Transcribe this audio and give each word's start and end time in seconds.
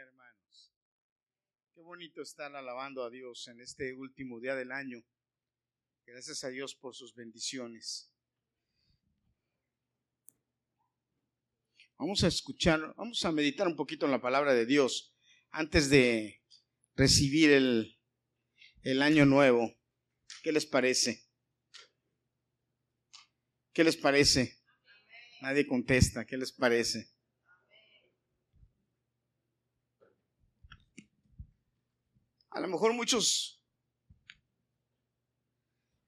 hermanos. 0.00 0.72
Qué 1.74 1.82
bonito 1.82 2.22
estar 2.22 2.54
alabando 2.54 3.04
a 3.04 3.10
Dios 3.10 3.46
en 3.48 3.60
este 3.60 3.92
último 3.92 4.40
día 4.40 4.54
del 4.54 4.72
año. 4.72 5.04
Gracias 6.06 6.44
a 6.44 6.48
Dios 6.48 6.74
por 6.74 6.94
sus 6.94 7.14
bendiciones. 7.14 8.10
Vamos 11.98 12.24
a 12.24 12.28
escuchar, 12.28 12.94
vamos 12.96 13.24
a 13.24 13.32
meditar 13.32 13.66
un 13.66 13.76
poquito 13.76 14.06
en 14.06 14.12
la 14.12 14.20
palabra 14.20 14.54
de 14.54 14.66
Dios 14.66 15.14
antes 15.50 15.90
de 15.90 16.42
recibir 16.96 17.50
el, 17.50 17.98
el 18.82 19.02
año 19.02 19.26
nuevo. 19.26 19.78
¿Qué 20.42 20.52
les 20.52 20.66
parece? 20.66 21.28
¿Qué 23.72 23.84
les 23.84 23.96
parece? 23.96 24.58
Nadie 25.42 25.66
contesta. 25.66 26.24
¿Qué 26.24 26.36
les 26.36 26.52
parece? 26.52 27.11
A 32.52 32.60
lo 32.60 32.68
mejor 32.68 32.92
muchos, 32.92 33.62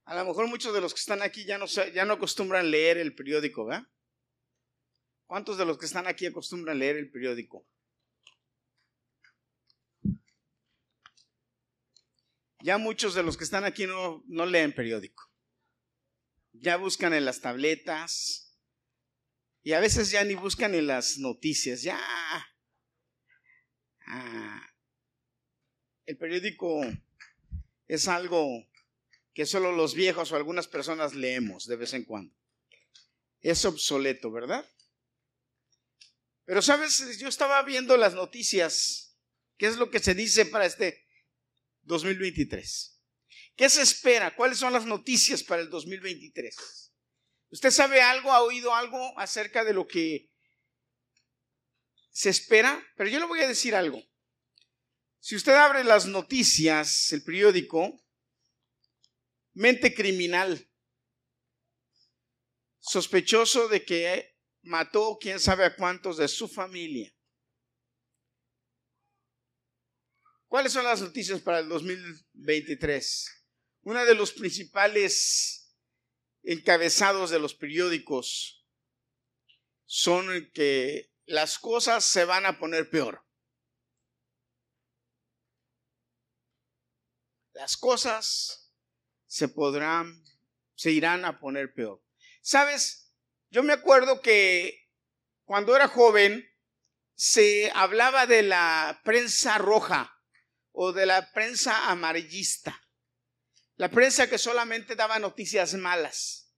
a 0.05 0.15
lo 0.15 0.25
mejor 0.27 0.47
muchos 0.47 0.75
de 0.75 0.81
los 0.81 0.93
que 0.93 1.01
están 1.01 1.23
aquí 1.23 1.45
ya 1.47 1.57
no, 1.57 1.67
ya 1.67 2.05
no 2.05 2.15
acostumbran 2.15 2.71
leer 2.71 2.99
el 2.99 3.15
periódico, 3.15 3.65
¿verdad? 3.65 3.89
¿Cuántos 5.27 5.57
de 5.57 5.65
los 5.65 5.79
que 5.79 5.87
están 5.87 6.07
aquí 6.07 6.27
acostumbran 6.27 6.79
leer 6.79 6.97
el 6.97 7.11
periódico? 7.11 7.67
Ya 12.61 12.77
muchos 12.77 13.15
de 13.15 13.23
los 13.23 13.37
que 13.37 13.45
están 13.45 13.65
aquí 13.65 13.87
no, 13.87 14.23
no 14.27 14.45
leen 14.45 14.75
periódico. 14.75 15.31
Ya 16.53 16.77
buscan 16.77 17.15
en 17.15 17.25
las 17.25 17.41
tabletas 17.41 18.59
y 19.63 19.73
a 19.73 19.81
veces 19.81 20.11
ya 20.11 20.25
ni 20.25 20.35
buscan 20.35 20.75
en 20.75 20.87
las 20.87 21.19
noticias. 21.19 21.83
Ya. 21.83 21.99
El 26.07 26.17
periódico 26.17 26.81
es 27.87 28.09
algo 28.09 28.67
que 29.33 29.47
solo 29.47 29.73
los 29.73 29.95
viejos 29.95 30.31
o 30.31 30.37
algunas 30.37 30.69
personas 30.69 31.15
leemos 31.15 31.67
de 31.67 31.77
vez 31.77 31.93
en 31.95 32.05
cuando. 32.05 32.35
Es 33.41 33.65
obsoleto, 33.65 34.31
¿verdad? 34.31 34.69
Pero 36.45 36.63
sabes, 36.63 37.19
yo 37.19 37.29
estaba 37.29 37.63
viendo 37.63 37.97
las 37.97 38.15
noticias, 38.15 39.17
qué 39.57 39.67
es 39.67 39.77
lo 39.77 39.91
que 39.91 39.99
se 39.99 40.15
dice 40.15 40.47
para 40.47 40.67
este 40.67 41.07
2023. 41.83 43.01
¿Qué 43.57 43.69
se 43.69 43.83
espera? 43.83 44.35
¿Cuáles 44.35 44.59
son 44.59 44.73
las 44.73 44.85
noticias 44.85 45.43
para 45.43 45.63
el 45.63 45.71
2023? 45.71 46.93
¿Usted 47.51 47.71
sabe 47.71 48.03
algo, 48.03 48.33
ha 48.33 48.43
oído 48.43 48.75
algo 48.75 49.19
acerca 49.19 49.65
de 49.65 49.73
lo 49.73 49.87
que 49.87 50.31
se 52.11 52.31
espera? 52.31 52.85
Pero 52.97 53.11
yo 53.11 53.21
le 53.21 53.27
voy 53.27 53.41
a 53.41 53.49
decir 53.49 53.75
algo. 53.75 54.03
Si 55.27 55.37
usted 55.37 55.55
abre 55.55 55.85
las 55.85 56.05
noticias, 56.05 57.11
el 57.15 57.25
periódico, 57.25 57.99
mente 59.55 59.95
criminal, 59.95 60.71
sospechoso 62.79 63.69
de 63.69 63.87
que 63.87 64.37
mató 64.61 65.17
quién 65.19 65.41
sabe 65.41 65.65
a 65.65 65.77
cuántos 65.77 66.19
de 66.19 66.29
su 66.29 66.47
familia. 66.47 67.11
¿Cuáles 70.47 70.75
son 70.75 70.85
las 70.85 71.01
noticias 71.01 71.41
para 71.41 71.61
el 71.61 71.71
2023? 71.71 73.47
Una 73.81 74.05
de 74.05 74.15
los 74.15 74.31
principales 74.31 75.75
encabezados 76.43 77.31
de 77.31 77.39
los 77.39 77.55
periódicos 77.55 78.63
son 79.87 80.51
que 80.53 81.15
las 81.25 81.59
cosas 81.59 82.05
se 82.05 82.27
van 82.27 82.45
a 82.45 82.59
poner 82.59 82.91
peor. 82.91 83.24
Las 87.55 87.77
cosas 87.77 88.73
se 89.27 89.49
podrán, 89.49 90.23
se 90.75 90.91
irán 90.91 91.25
a 91.25 91.41
poner 91.41 91.73
peor. 91.73 92.03
Sabes, 92.43 93.13
yo 93.51 93.63
me 93.63 93.73
acuerdo 93.73 94.21
que 94.21 94.91
cuando 95.45 95.75
era 95.75 95.89
joven 95.89 96.45
se 97.15 97.71
hablaba 97.75 98.27
de 98.27 98.43
la 98.43 99.01
prensa 99.05 99.59
roja 99.59 100.21
o 100.73 100.93
de 100.93 101.07
la 101.07 101.33
prensa 101.33 101.91
amarillista. 101.91 102.81
La 103.77 103.89
prensa 103.91 104.29
que 104.29 104.39
solamente 104.39 104.97
daba 104.97 105.19
noticias 105.19 105.75
malas. 105.75 106.53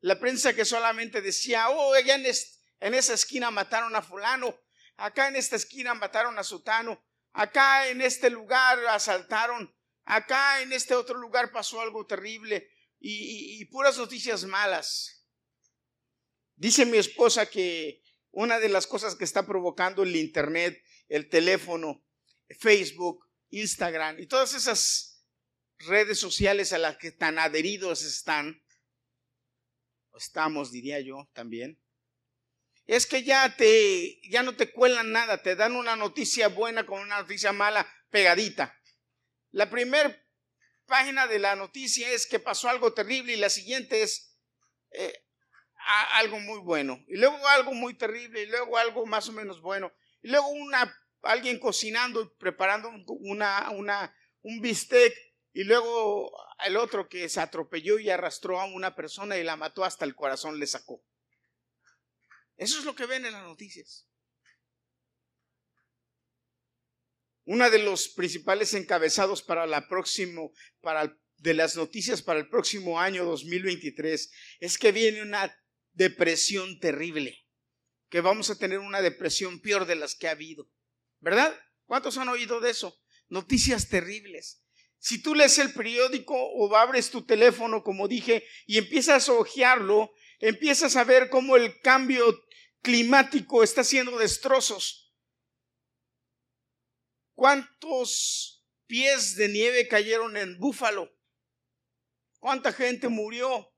La 0.00 0.18
prensa 0.18 0.54
que 0.54 0.64
solamente 0.64 1.22
decía, 1.22 1.70
oh, 1.70 1.94
allá 1.94 2.16
en, 2.16 2.94
esa 2.94 3.14
esquina 3.14 3.50
mataron 3.50 3.94
a 3.94 4.02
fulano, 4.02 4.58
acá 4.96 5.28
en 5.28 5.36
esta 5.36 5.56
esquina 5.56 5.94
mataron 5.94 6.38
a 6.38 6.44
sutano, 6.44 7.02
acá 7.32 7.88
en 7.88 8.02
este 8.02 8.28
lugar 8.28 8.84
asaltaron 8.88 9.74
Acá 10.04 10.62
en 10.62 10.72
este 10.72 10.94
otro 10.94 11.18
lugar 11.18 11.52
pasó 11.52 11.80
algo 11.80 12.06
terrible 12.06 12.68
y, 12.98 13.64
puras 13.66 13.98
noticias 13.98 14.44
malas. 14.44 15.26
Dice 16.56 16.86
mi 16.86 16.98
esposa 16.98 17.46
que 17.46 18.02
una 18.30 18.58
de 18.58 18.68
las 18.68 18.86
cosas 18.86 19.14
que 19.14 19.24
está 19.24 19.46
provocando 19.46 20.02
el 20.02 20.14
Internet, 20.16 20.82
el 21.08 21.28
teléfono, 21.28 22.04
Facebook, 22.58 23.26
Instagram 23.50 24.20
y 24.20 24.26
todas 24.26 24.54
esas 24.54 25.24
redes 25.78 26.18
sociales 26.18 26.72
a 26.72 26.78
las 26.78 26.96
que 26.96 27.10
tan 27.10 27.38
adheridos 27.38 28.02
están, 28.02 28.62
estamos, 30.14 30.70
diría 30.70 31.00
yo 31.00 31.28
también, 31.32 31.80
es 32.86 33.06
que 33.06 33.22
ya 33.22 33.56
te, 33.56 34.20
ya 34.28 34.42
no 34.42 34.56
te 34.56 34.72
cuelan 34.72 35.12
nada, 35.12 35.42
te 35.42 35.56
dan 35.56 35.74
una 35.76 35.96
noticia 35.96 36.48
buena 36.48 36.84
con 36.86 37.00
una 37.00 37.22
noticia 37.22 37.52
mala 37.52 37.86
pegadita. 38.10 38.78
La 39.52 39.70
primera 39.70 40.18
página 40.86 41.26
de 41.26 41.38
la 41.38 41.56
noticia 41.56 42.10
es 42.10 42.26
que 42.26 42.38
pasó 42.38 42.68
algo 42.68 42.92
terrible 42.92 43.34
y 43.34 43.36
la 43.36 43.50
siguiente 43.50 44.02
es 44.02 44.36
eh, 44.90 45.24
algo 46.14 46.40
muy 46.40 46.58
bueno. 46.58 47.04
Y 47.06 47.16
luego 47.16 47.46
algo 47.48 47.72
muy 47.72 47.94
terrible 47.94 48.42
y 48.42 48.46
luego 48.46 48.76
algo 48.78 49.06
más 49.06 49.28
o 49.28 49.32
menos 49.32 49.60
bueno. 49.60 49.92
Y 50.22 50.28
luego 50.28 50.48
una, 50.48 50.94
alguien 51.22 51.58
cocinando 51.58 52.22
y 52.22 52.30
preparando 52.38 52.90
una, 53.20 53.70
una, 53.70 54.16
un 54.42 54.60
bistec 54.60 55.14
y 55.52 55.64
luego 55.64 56.32
el 56.64 56.76
otro 56.76 57.08
que 57.08 57.28
se 57.28 57.40
atropelló 57.40 57.98
y 57.98 58.08
arrastró 58.08 58.60
a 58.60 58.64
una 58.64 58.94
persona 58.94 59.36
y 59.36 59.44
la 59.44 59.56
mató 59.56 59.84
hasta 59.84 60.04
el 60.04 60.14
corazón 60.14 60.58
le 60.58 60.66
sacó. 60.66 61.04
Eso 62.56 62.78
es 62.78 62.84
lo 62.84 62.94
que 62.94 63.06
ven 63.06 63.26
en 63.26 63.32
las 63.32 63.42
noticias. 63.42 64.08
Una 67.44 67.70
de 67.70 67.80
los 67.80 68.08
principales 68.08 68.72
encabezados 68.74 69.42
para 69.42 69.66
la 69.66 69.88
próximo, 69.88 70.52
para 70.80 71.16
de 71.38 71.54
las 71.54 71.76
noticias 71.76 72.22
para 72.22 72.38
el 72.38 72.48
próximo 72.48 73.00
año 73.00 73.24
2023 73.24 74.30
es 74.60 74.78
que 74.78 74.92
viene 74.92 75.22
una 75.22 75.52
depresión 75.92 76.78
terrible, 76.78 77.44
que 78.08 78.20
vamos 78.20 78.48
a 78.50 78.58
tener 78.58 78.78
una 78.78 79.02
depresión 79.02 79.60
peor 79.60 79.86
de 79.86 79.96
las 79.96 80.14
que 80.14 80.28
ha 80.28 80.32
habido. 80.32 80.70
¿Verdad? 81.18 81.52
¿Cuántos 81.84 82.16
han 82.16 82.28
oído 82.28 82.60
de 82.60 82.70
eso? 82.70 82.96
Noticias 83.28 83.88
terribles. 83.88 84.62
Si 84.98 85.20
tú 85.20 85.34
lees 85.34 85.58
el 85.58 85.72
periódico 85.72 86.36
o 86.36 86.76
abres 86.76 87.10
tu 87.10 87.26
teléfono, 87.26 87.82
como 87.82 88.06
dije, 88.06 88.46
y 88.66 88.78
empiezas 88.78 89.28
a 89.28 89.32
hojearlo, 89.32 90.12
empiezas 90.38 90.94
a 90.94 91.02
ver 91.02 91.28
cómo 91.28 91.56
el 91.56 91.80
cambio 91.80 92.24
climático 92.82 93.64
está 93.64 93.80
haciendo 93.80 94.16
destrozos 94.16 95.11
¿Cuántos 97.42 98.64
pies 98.86 99.34
de 99.34 99.48
nieve 99.48 99.88
cayeron 99.88 100.36
en 100.36 100.56
Búfalo? 100.60 101.12
¿Cuánta 102.38 102.72
gente 102.72 103.08
murió? 103.08 103.68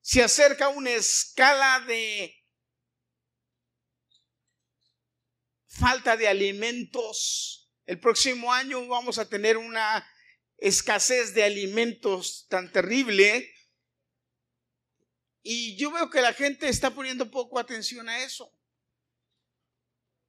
Se 0.00 0.22
acerca 0.22 0.70
una 0.70 0.92
escala 0.92 1.84
de 1.86 2.42
falta 5.66 6.16
de 6.16 6.26
alimentos. 6.26 7.70
El 7.84 8.00
próximo 8.00 8.50
año 8.50 8.88
vamos 8.88 9.18
a 9.18 9.28
tener 9.28 9.58
una 9.58 10.10
escasez 10.56 11.34
de 11.34 11.44
alimentos 11.44 12.46
tan 12.48 12.72
terrible 12.72 13.52
y 15.42 15.76
yo 15.76 15.90
veo 15.90 16.10
que 16.10 16.20
la 16.20 16.32
gente 16.32 16.68
está 16.68 16.90
poniendo 16.90 17.30
poco 17.30 17.58
atención 17.58 18.08
a 18.08 18.22
eso. 18.22 18.52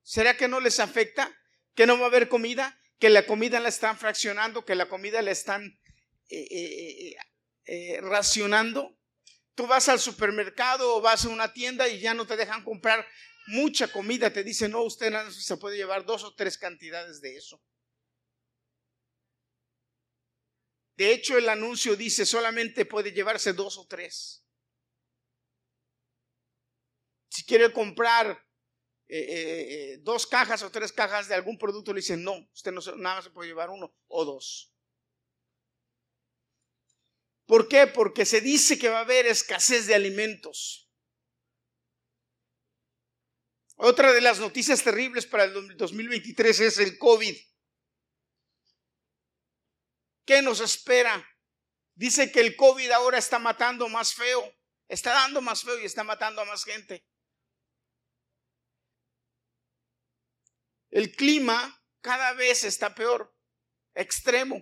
¿Será 0.03 0.37
que 0.37 0.47
no 0.47 0.59
les 0.59 0.79
afecta? 0.79 1.35
¿Que 1.75 1.85
no 1.85 1.97
va 1.97 2.05
a 2.05 2.07
haber 2.07 2.29
comida? 2.29 2.79
¿Que 2.99 3.09
la 3.09 3.25
comida 3.25 3.59
la 3.59 3.69
están 3.69 3.97
fraccionando? 3.97 4.65
¿Que 4.65 4.75
la 4.75 4.87
comida 4.87 5.21
la 5.21 5.31
están 5.31 5.79
eh, 6.29 6.47
eh, 6.51 7.15
eh, 7.65 8.01
racionando? 8.01 8.97
Tú 9.53 9.67
vas 9.67 9.89
al 9.89 9.99
supermercado 9.99 10.95
o 10.95 11.01
vas 11.01 11.25
a 11.25 11.29
una 11.29 11.53
tienda 11.53 11.87
y 11.87 11.99
ya 11.99 12.13
no 12.13 12.25
te 12.25 12.37
dejan 12.37 12.63
comprar 12.63 13.05
mucha 13.47 13.91
comida. 13.91 14.31
Te 14.31 14.43
dicen, 14.43 14.71
no, 14.71 14.83
usted 14.83 15.13
se 15.29 15.57
puede 15.57 15.77
llevar 15.77 16.05
dos 16.05 16.23
o 16.23 16.33
tres 16.35 16.57
cantidades 16.57 17.21
de 17.21 17.35
eso. 17.35 17.61
De 20.95 21.13
hecho, 21.13 21.37
el 21.37 21.49
anuncio 21.49 21.95
dice 21.95 22.25
solamente 22.25 22.85
puede 22.85 23.11
llevarse 23.11 23.53
dos 23.53 23.77
o 23.77 23.87
tres. 23.87 24.45
Quiere 27.43 27.71
comprar 27.71 28.43
eh, 29.07 29.25
eh, 29.93 29.97
dos 30.01 30.25
cajas 30.25 30.63
o 30.63 30.71
tres 30.71 30.93
cajas 30.93 31.27
de 31.27 31.35
algún 31.35 31.57
producto, 31.57 31.93
le 31.93 31.99
dicen, 31.99 32.23
no, 32.23 32.47
usted 32.53 32.71
no, 32.71 32.81
nada 32.95 33.21
se 33.21 33.29
puede 33.29 33.49
llevar 33.49 33.69
uno 33.69 33.93
o 34.07 34.23
dos. 34.23 34.73
¿Por 37.45 37.67
qué? 37.67 37.87
Porque 37.87 38.25
se 38.25 38.39
dice 38.39 38.79
que 38.79 38.87
va 38.87 38.99
a 38.99 39.01
haber 39.01 39.25
escasez 39.25 39.85
de 39.85 39.95
alimentos. 39.95 40.89
Otra 43.75 44.13
de 44.13 44.21
las 44.21 44.39
noticias 44.39 44.81
terribles 44.81 45.25
para 45.25 45.43
el 45.43 45.75
2023 45.75 46.59
es 46.61 46.77
el 46.77 46.97
COVID. 46.97 47.35
¿Qué 50.25 50.41
nos 50.41 50.61
espera? 50.61 51.27
Dice 51.95 52.31
que 52.31 52.39
el 52.39 52.55
COVID 52.55 52.91
ahora 52.91 53.17
está 53.17 53.39
matando 53.39 53.89
más 53.89 54.13
feo, 54.13 54.55
está 54.87 55.11
dando 55.11 55.41
más 55.41 55.63
feo 55.63 55.77
y 55.79 55.85
está 55.85 56.05
matando 56.05 56.41
a 56.41 56.45
más 56.45 56.63
gente. 56.63 57.05
El 60.91 61.15
clima 61.15 61.81
cada 62.01 62.33
vez 62.33 62.65
está 62.65 62.93
peor, 62.93 63.33
extremo. 63.93 64.61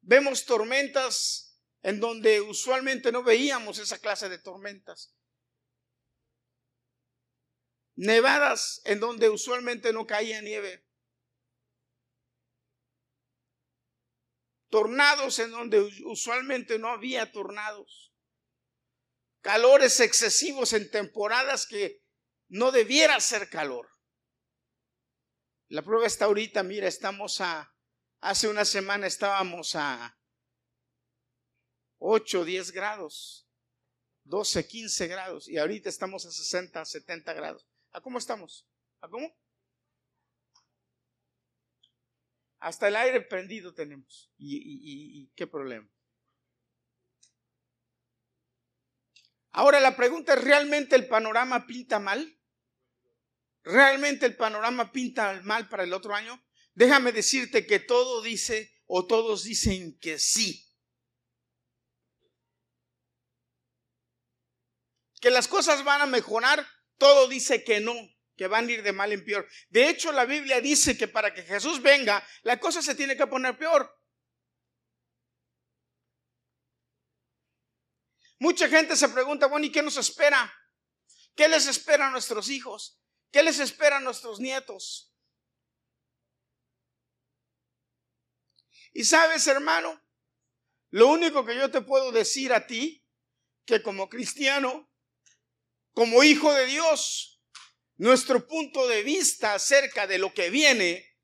Vemos 0.00 0.46
tormentas 0.46 1.60
en 1.82 1.98
donde 1.98 2.40
usualmente 2.40 3.10
no 3.10 3.24
veíamos 3.24 3.78
esa 3.78 3.98
clase 3.98 4.28
de 4.28 4.38
tormentas. 4.38 5.14
Nevadas 7.96 8.80
en 8.84 9.00
donde 9.00 9.28
usualmente 9.28 9.92
no 9.92 10.06
caía 10.06 10.40
nieve. 10.40 10.86
Tornados 14.68 15.38
en 15.40 15.50
donde 15.50 15.80
usualmente 16.04 16.78
no 16.78 16.88
había 16.88 17.30
tornados. 17.32 18.12
Calores 19.40 20.00
excesivos 20.00 20.72
en 20.72 20.90
temporadas 20.90 21.66
que 21.66 22.02
no 22.48 22.72
debiera 22.72 23.18
ser 23.20 23.50
calor. 23.50 23.93
La 25.68 25.82
prueba 25.82 26.06
está 26.06 26.26
ahorita, 26.26 26.62
mira, 26.62 26.86
estamos 26.86 27.40
a, 27.40 27.74
hace 28.20 28.48
una 28.48 28.64
semana 28.64 29.06
estábamos 29.06 29.74
a 29.74 30.18
8, 31.98 32.44
10 32.44 32.72
grados, 32.72 33.48
12, 34.24 34.66
15 34.66 35.06
grados, 35.06 35.48
y 35.48 35.58
ahorita 35.58 35.88
estamos 35.88 36.26
a 36.26 36.30
60, 36.30 36.84
70 36.84 37.32
grados. 37.32 37.66
¿A 37.92 38.00
cómo 38.00 38.18
estamos? 38.18 38.68
¿A 39.00 39.08
cómo? 39.08 39.34
Hasta 42.58 42.88
el 42.88 42.96
aire 42.96 43.20
prendido 43.20 43.74
tenemos. 43.74 44.32
y 44.38 45.30
qué 45.34 45.46
problema? 45.46 45.88
Ahora 49.56 49.78
la 49.78 49.94
pregunta 49.94 50.34
es, 50.34 50.42
¿realmente 50.42 50.96
el 50.96 51.06
panorama 51.06 51.64
pinta 51.64 52.00
mal? 52.00 52.36
¿Realmente 53.64 54.26
el 54.26 54.36
panorama 54.36 54.92
pinta 54.92 55.40
mal 55.42 55.68
para 55.68 55.84
el 55.84 55.92
otro 55.94 56.14
año? 56.14 56.40
Déjame 56.74 57.12
decirte 57.12 57.66
que 57.66 57.80
todo 57.80 58.20
dice 58.20 58.74
o 58.86 59.06
todos 59.06 59.44
dicen 59.44 59.98
que 59.98 60.18
sí. 60.18 60.70
Que 65.20 65.30
las 65.30 65.48
cosas 65.48 65.82
van 65.82 66.02
a 66.02 66.06
mejorar, 66.06 66.66
todo 66.98 67.26
dice 67.26 67.64
que 67.64 67.80
no, 67.80 67.94
que 68.36 68.48
van 68.48 68.68
a 68.68 68.72
ir 68.72 68.82
de 68.82 68.92
mal 68.92 69.12
en 69.12 69.24
peor. 69.24 69.48
De 69.70 69.88
hecho, 69.88 70.12
la 70.12 70.26
Biblia 70.26 70.60
dice 70.60 70.98
que 70.98 71.08
para 71.08 71.32
que 71.32 71.42
Jesús 71.42 71.80
venga, 71.80 72.22
la 72.42 72.60
cosa 72.60 72.82
se 72.82 72.94
tiene 72.94 73.16
que 73.16 73.26
poner 73.26 73.56
peor. 73.56 73.90
Mucha 78.40 78.68
gente 78.68 78.94
se 78.94 79.08
pregunta, 79.08 79.46
bueno, 79.46 79.64
¿y 79.64 79.72
qué 79.72 79.82
nos 79.82 79.96
espera? 79.96 80.52
¿Qué 81.34 81.48
les 81.48 81.66
espera 81.66 82.08
a 82.08 82.10
nuestros 82.10 82.50
hijos? 82.50 83.00
¿Qué 83.34 83.42
les 83.42 83.58
espera 83.58 83.96
a 83.96 84.00
nuestros 84.00 84.38
nietos? 84.38 85.12
Y 88.92 89.02
sabes, 89.02 89.48
hermano, 89.48 90.00
lo 90.90 91.08
único 91.08 91.44
que 91.44 91.56
yo 91.56 91.68
te 91.68 91.80
puedo 91.80 92.12
decir 92.12 92.52
a 92.52 92.68
ti, 92.68 93.04
que 93.64 93.82
como 93.82 94.08
cristiano, 94.08 94.88
como 95.94 96.22
hijo 96.22 96.52
de 96.52 96.66
Dios, 96.66 97.42
nuestro 97.96 98.46
punto 98.46 98.86
de 98.86 99.02
vista 99.02 99.54
acerca 99.54 100.06
de 100.06 100.18
lo 100.18 100.32
que 100.32 100.50
viene, 100.50 101.18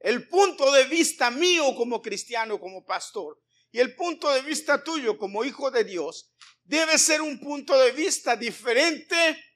el 0.00 0.26
punto 0.28 0.72
de 0.72 0.86
vista 0.86 1.30
mío 1.30 1.74
como 1.76 2.00
cristiano, 2.00 2.58
como 2.58 2.86
pastor, 2.86 3.42
y 3.70 3.78
el 3.78 3.94
punto 3.94 4.32
de 4.32 4.40
vista 4.40 4.82
tuyo 4.82 5.18
como 5.18 5.44
hijo 5.44 5.70
de 5.70 5.84
Dios, 5.84 6.32
debe 6.64 6.96
ser 6.96 7.20
un 7.20 7.38
punto 7.38 7.78
de 7.78 7.92
vista 7.92 8.36
diferente 8.36 9.51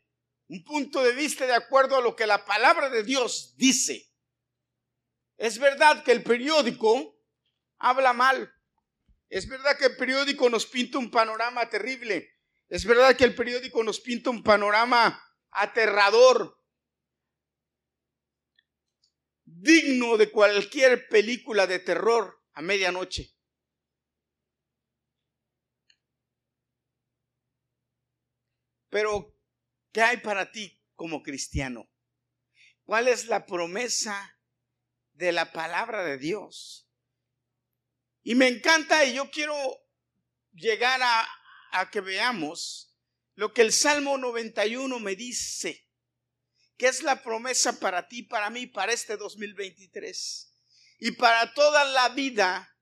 un 0.49 0.65
punto 0.65 1.03
de 1.03 1.13
vista 1.13 1.47
de 1.47 1.55
acuerdo 1.55 1.97
a 1.97 2.01
lo 2.01 2.15
que 2.15 2.27
la 2.27 2.45
palabra 2.45 2.89
de 2.89 3.03
Dios 3.03 3.55
dice. 3.57 4.13
Es 5.37 5.59
verdad 5.59 6.05
que 6.05 6.13
el 6.13 6.23
periódico 6.23 7.21
habla 7.79 8.13
mal. 8.13 8.53
Es 9.29 9.49
verdad 9.49 9.77
que 9.77 9.87
el 9.87 9.97
periódico 9.97 10.49
nos 10.49 10.67
pinta 10.67 10.99
un 10.99 11.11
panorama 11.11 11.69
terrible. 11.69 12.31
Es 12.69 12.85
verdad 12.85 13.17
que 13.17 13.25
el 13.25 13.35
periódico 13.35 13.83
nos 13.83 14.01
pinta 14.01 14.31
un 14.31 14.43
panorama 14.43 15.21
aterrador, 15.51 16.61
digno 19.45 20.17
de 20.17 20.31
cualquier 20.31 21.09
película 21.09 21.67
de 21.67 21.79
terror 21.79 22.43
a 22.53 22.63
medianoche. 22.63 23.33
Pero 28.89 29.36
¿Qué 29.97 30.03
hay 30.03 30.19
para 30.19 30.53
ti 30.53 30.79
como 30.95 31.23
cristiano? 31.23 31.91
¿Cuál 32.85 33.09
es 33.09 33.29
la 33.29 33.47
promesa 33.47 34.39
de 35.15 35.33
la 35.33 35.55
palabra 35.55 36.05
de 36.05 36.19
Dios? 36.19 36.87
Y 38.23 38.35
me 38.35 38.47
encanta 38.47 39.07
y 39.07 39.15
yo 39.15 39.31
quiero 39.31 39.57
llegar 40.53 41.01
a, 41.03 41.91
que 41.91 42.03
veamos 42.03 42.95
lo 43.37 43.55
que 43.55 43.63
el 43.63 43.73
Salmo 43.73 44.19
91 44.19 45.01
me 45.01 45.17
dice, 45.17 45.89
que 46.77 46.89
es 46.89 47.03
la 47.03 47.23
promesa 47.23 47.81
para 47.81 48.07
ti, 48.07 48.23
para 48.23 48.51
mí, 48.51 48.67
para 48.67 48.93
este 48.93 49.17
2023 49.17 50.53
y 50.99 51.13
para 51.13 51.55
toda 51.55 51.87
la 51.87 52.11
vida 52.11 52.77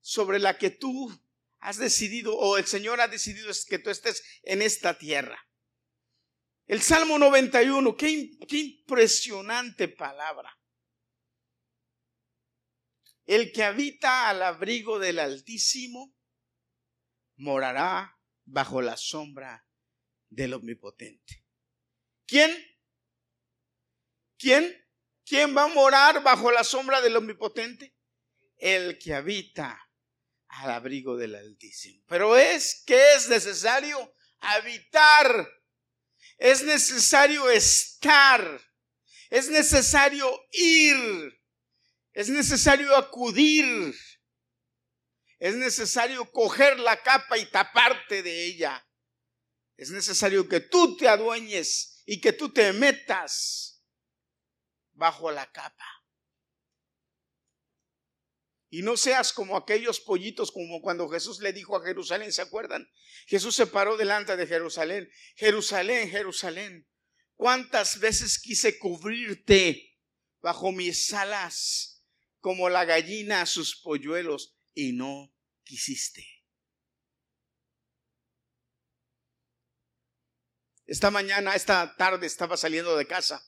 sobre 0.00 0.38
la 0.38 0.56
que 0.56 0.70
tú 0.70 1.20
has 1.58 1.78
decidido 1.78 2.36
o 2.36 2.58
el 2.58 2.66
Señor 2.66 3.00
ha 3.00 3.08
decidido 3.08 3.52
que 3.68 3.80
tú 3.80 3.90
estés 3.90 4.22
en 4.44 4.62
esta 4.62 4.96
tierra. 4.96 5.49
El 6.70 6.82
Salmo 6.82 7.18
91, 7.18 7.96
qué, 7.96 8.30
qué 8.46 8.58
impresionante 8.58 9.88
palabra. 9.88 10.56
El 13.26 13.50
que 13.50 13.64
habita 13.64 14.28
al 14.28 14.40
abrigo 14.44 15.00
del 15.00 15.18
Altísimo 15.18 16.14
morará 17.38 18.16
bajo 18.44 18.80
la 18.82 18.96
sombra 18.96 19.66
del 20.28 20.54
Omnipotente. 20.54 21.44
¿Quién? 22.24 22.56
¿Quién? 24.38 24.72
¿Quién 25.24 25.56
va 25.56 25.64
a 25.64 25.74
morar 25.74 26.22
bajo 26.22 26.52
la 26.52 26.62
sombra 26.62 27.00
del 27.00 27.16
Omnipotente? 27.16 27.96
El 28.56 28.96
que 28.96 29.12
habita 29.12 29.90
al 30.46 30.70
abrigo 30.70 31.16
del 31.16 31.34
Altísimo. 31.34 32.04
Pero 32.06 32.36
es 32.36 32.84
que 32.86 33.14
es 33.14 33.28
necesario 33.28 34.14
habitar 34.38 35.59
es 36.40 36.62
necesario 36.62 37.50
estar, 37.50 38.60
es 39.28 39.50
necesario 39.50 40.26
ir, 40.52 41.38
es 42.14 42.30
necesario 42.30 42.96
acudir, 42.96 43.94
es 45.38 45.54
necesario 45.54 46.32
coger 46.32 46.80
la 46.80 47.02
capa 47.02 47.36
y 47.36 47.44
taparte 47.44 48.22
de 48.22 48.46
ella. 48.46 48.86
Es 49.76 49.90
necesario 49.90 50.48
que 50.48 50.60
tú 50.60 50.96
te 50.96 51.08
adueñes 51.08 52.02
y 52.06 52.20
que 52.20 52.32
tú 52.32 52.50
te 52.52 52.72
metas 52.72 53.84
bajo 54.92 55.30
la 55.30 55.50
capa. 55.52 55.99
Y 58.72 58.82
no 58.82 58.96
seas 58.96 59.32
como 59.32 59.56
aquellos 59.56 59.98
pollitos, 59.98 60.52
como 60.52 60.80
cuando 60.80 61.08
Jesús 61.08 61.40
le 61.40 61.52
dijo 61.52 61.76
a 61.76 61.84
Jerusalén, 61.84 62.32
¿se 62.32 62.40
acuerdan? 62.40 62.88
Jesús 63.26 63.56
se 63.56 63.66
paró 63.66 63.96
delante 63.96 64.36
de 64.36 64.46
Jerusalén. 64.46 65.10
Jerusalén, 65.34 66.08
Jerusalén, 66.08 66.88
¿cuántas 67.34 67.98
veces 67.98 68.38
quise 68.38 68.78
cubrirte 68.78 69.98
bajo 70.40 70.70
mis 70.70 71.12
alas 71.12 72.04
como 72.38 72.68
la 72.68 72.84
gallina 72.84 73.42
a 73.42 73.46
sus 73.46 73.74
polluelos 73.74 74.56
y 74.72 74.92
no 74.92 75.34
quisiste? 75.64 76.24
Esta 80.86 81.10
mañana, 81.10 81.56
esta 81.56 81.96
tarde 81.96 82.28
estaba 82.28 82.56
saliendo 82.56 82.96
de 82.96 83.06
casa 83.06 83.44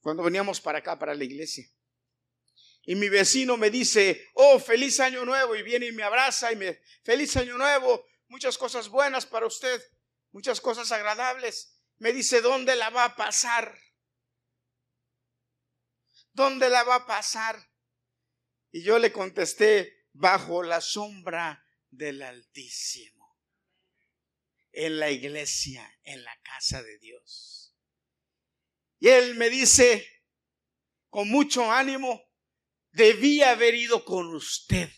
cuando 0.00 0.22
veníamos 0.22 0.58
para 0.58 0.78
acá, 0.78 0.98
para 0.98 1.14
la 1.14 1.24
iglesia 1.24 1.70
y 2.84 2.96
mi 2.96 3.08
vecino 3.08 3.56
me 3.56 3.70
dice, 3.70 4.28
oh, 4.34 4.58
feliz 4.58 4.98
año 5.00 5.24
nuevo, 5.24 5.54
y 5.54 5.62
viene 5.62 5.86
y 5.86 5.92
me 5.92 6.02
abraza 6.02 6.52
y 6.52 6.56
me, 6.56 6.80
feliz 7.04 7.36
año 7.36 7.56
nuevo, 7.56 8.04
muchas 8.28 8.58
cosas 8.58 8.88
buenas 8.88 9.26
para 9.26 9.46
usted. 9.46 9.80
muchas 10.32 10.60
cosas 10.62 10.90
agradables. 10.92 11.74
Me 11.98 12.12
dice, 12.12 12.40
¿dónde 12.40 12.74
la 12.74 12.88
va 12.88 13.04
a 13.04 13.16
pasar? 13.16 13.78
¿Dónde 16.32 16.70
la 16.70 16.82
va 16.84 16.96
a 16.96 17.06
pasar? 17.06 17.70
Y 18.70 18.82
yo 18.82 18.98
le 18.98 19.12
contesté, 19.12 20.06
bajo 20.12 20.62
la 20.62 20.80
sombra 20.80 21.64
del 21.90 22.22
Altísimo, 22.22 23.38
en 24.72 24.98
la 24.98 25.10
iglesia, 25.10 25.98
en 26.02 26.24
la 26.24 26.34
casa 26.42 26.82
de 26.82 26.98
Dios. 26.98 27.76
Y 28.98 29.08
él 29.08 29.34
me 29.34 29.50
dice, 29.50 30.06
con 31.10 31.28
mucho 31.28 31.70
ánimo, 31.70 32.31
debía 32.92 33.50
haber 33.50 33.74
ido 33.74 34.04
con 34.04 34.34
usted. 34.34 34.90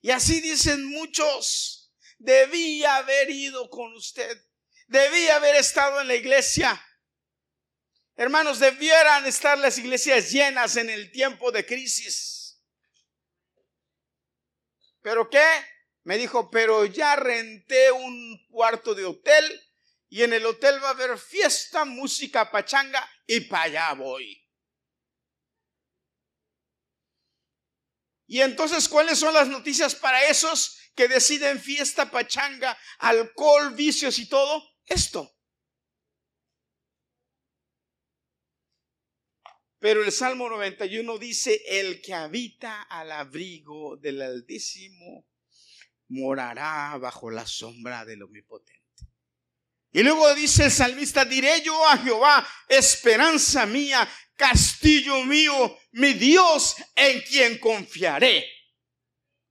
Y 0.00 0.10
así 0.10 0.40
dicen 0.40 0.84
muchos, 0.86 1.92
debía 2.18 2.96
haber 2.96 3.30
ido 3.30 3.68
con 3.68 3.94
usted, 3.94 4.46
debía 4.86 5.36
haber 5.36 5.56
estado 5.56 6.00
en 6.00 6.08
la 6.08 6.14
iglesia. 6.14 6.84
Hermanos, 8.16 8.58
debieran 8.58 9.26
estar 9.26 9.58
las 9.58 9.78
iglesias 9.78 10.30
llenas 10.30 10.76
en 10.76 10.90
el 10.90 11.10
tiempo 11.12 11.52
de 11.52 11.64
crisis. 11.64 12.60
¿Pero 15.02 15.30
qué? 15.30 15.46
Me 16.02 16.16
dijo, 16.16 16.50
pero 16.50 16.84
ya 16.84 17.16
renté 17.16 17.92
un 17.92 18.46
cuarto 18.48 18.94
de 18.94 19.04
hotel 19.04 19.62
y 20.08 20.22
en 20.22 20.32
el 20.32 20.46
hotel 20.46 20.82
va 20.82 20.88
a 20.88 20.92
haber 20.92 21.18
fiesta, 21.18 21.84
música, 21.84 22.50
pachanga 22.50 23.08
y 23.26 23.40
para 23.40 23.64
allá 23.64 23.92
voy. 23.94 24.47
Y 28.28 28.42
entonces, 28.42 28.88
¿cuáles 28.90 29.18
son 29.18 29.32
las 29.32 29.48
noticias 29.48 29.94
para 29.94 30.22
esos 30.28 30.78
que 30.94 31.08
deciden 31.08 31.58
fiesta, 31.58 32.10
pachanga, 32.10 32.78
alcohol, 32.98 33.74
vicios 33.74 34.18
y 34.18 34.28
todo? 34.28 34.62
Esto. 34.84 35.34
Pero 39.78 40.04
el 40.04 40.12
Salmo 40.12 40.50
91 40.50 41.18
dice, 41.18 41.62
el 41.66 42.02
que 42.02 42.12
habita 42.12 42.82
al 42.82 43.12
abrigo 43.12 43.96
del 43.96 44.20
Altísimo 44.20 45.26
morará 46.08 46.98
bajo 46.98 47.30
la 47.30 47.46
sombra 47.46 48.04
del 48.04 48.24
Omnipotente. 48.24 48.78
Y 49.90 50.02
luego 50.02 50.34
dice 50.34 50.66
el 50.66 50.70
salmista, 50.70 51.24
diré 51.24 51.62
yo 51.62 51.88
a 51.88 51.96
Jehová, 51.96 52.46
esperanza 52.68 53.64
mía, 53.64 54.06
mío, 55.24 55.78
mi 55.92 56.12
Dios 56.14 56.76
en 56.94 57.20
quien 57.22 57.58
confiaré. 57.58 58.46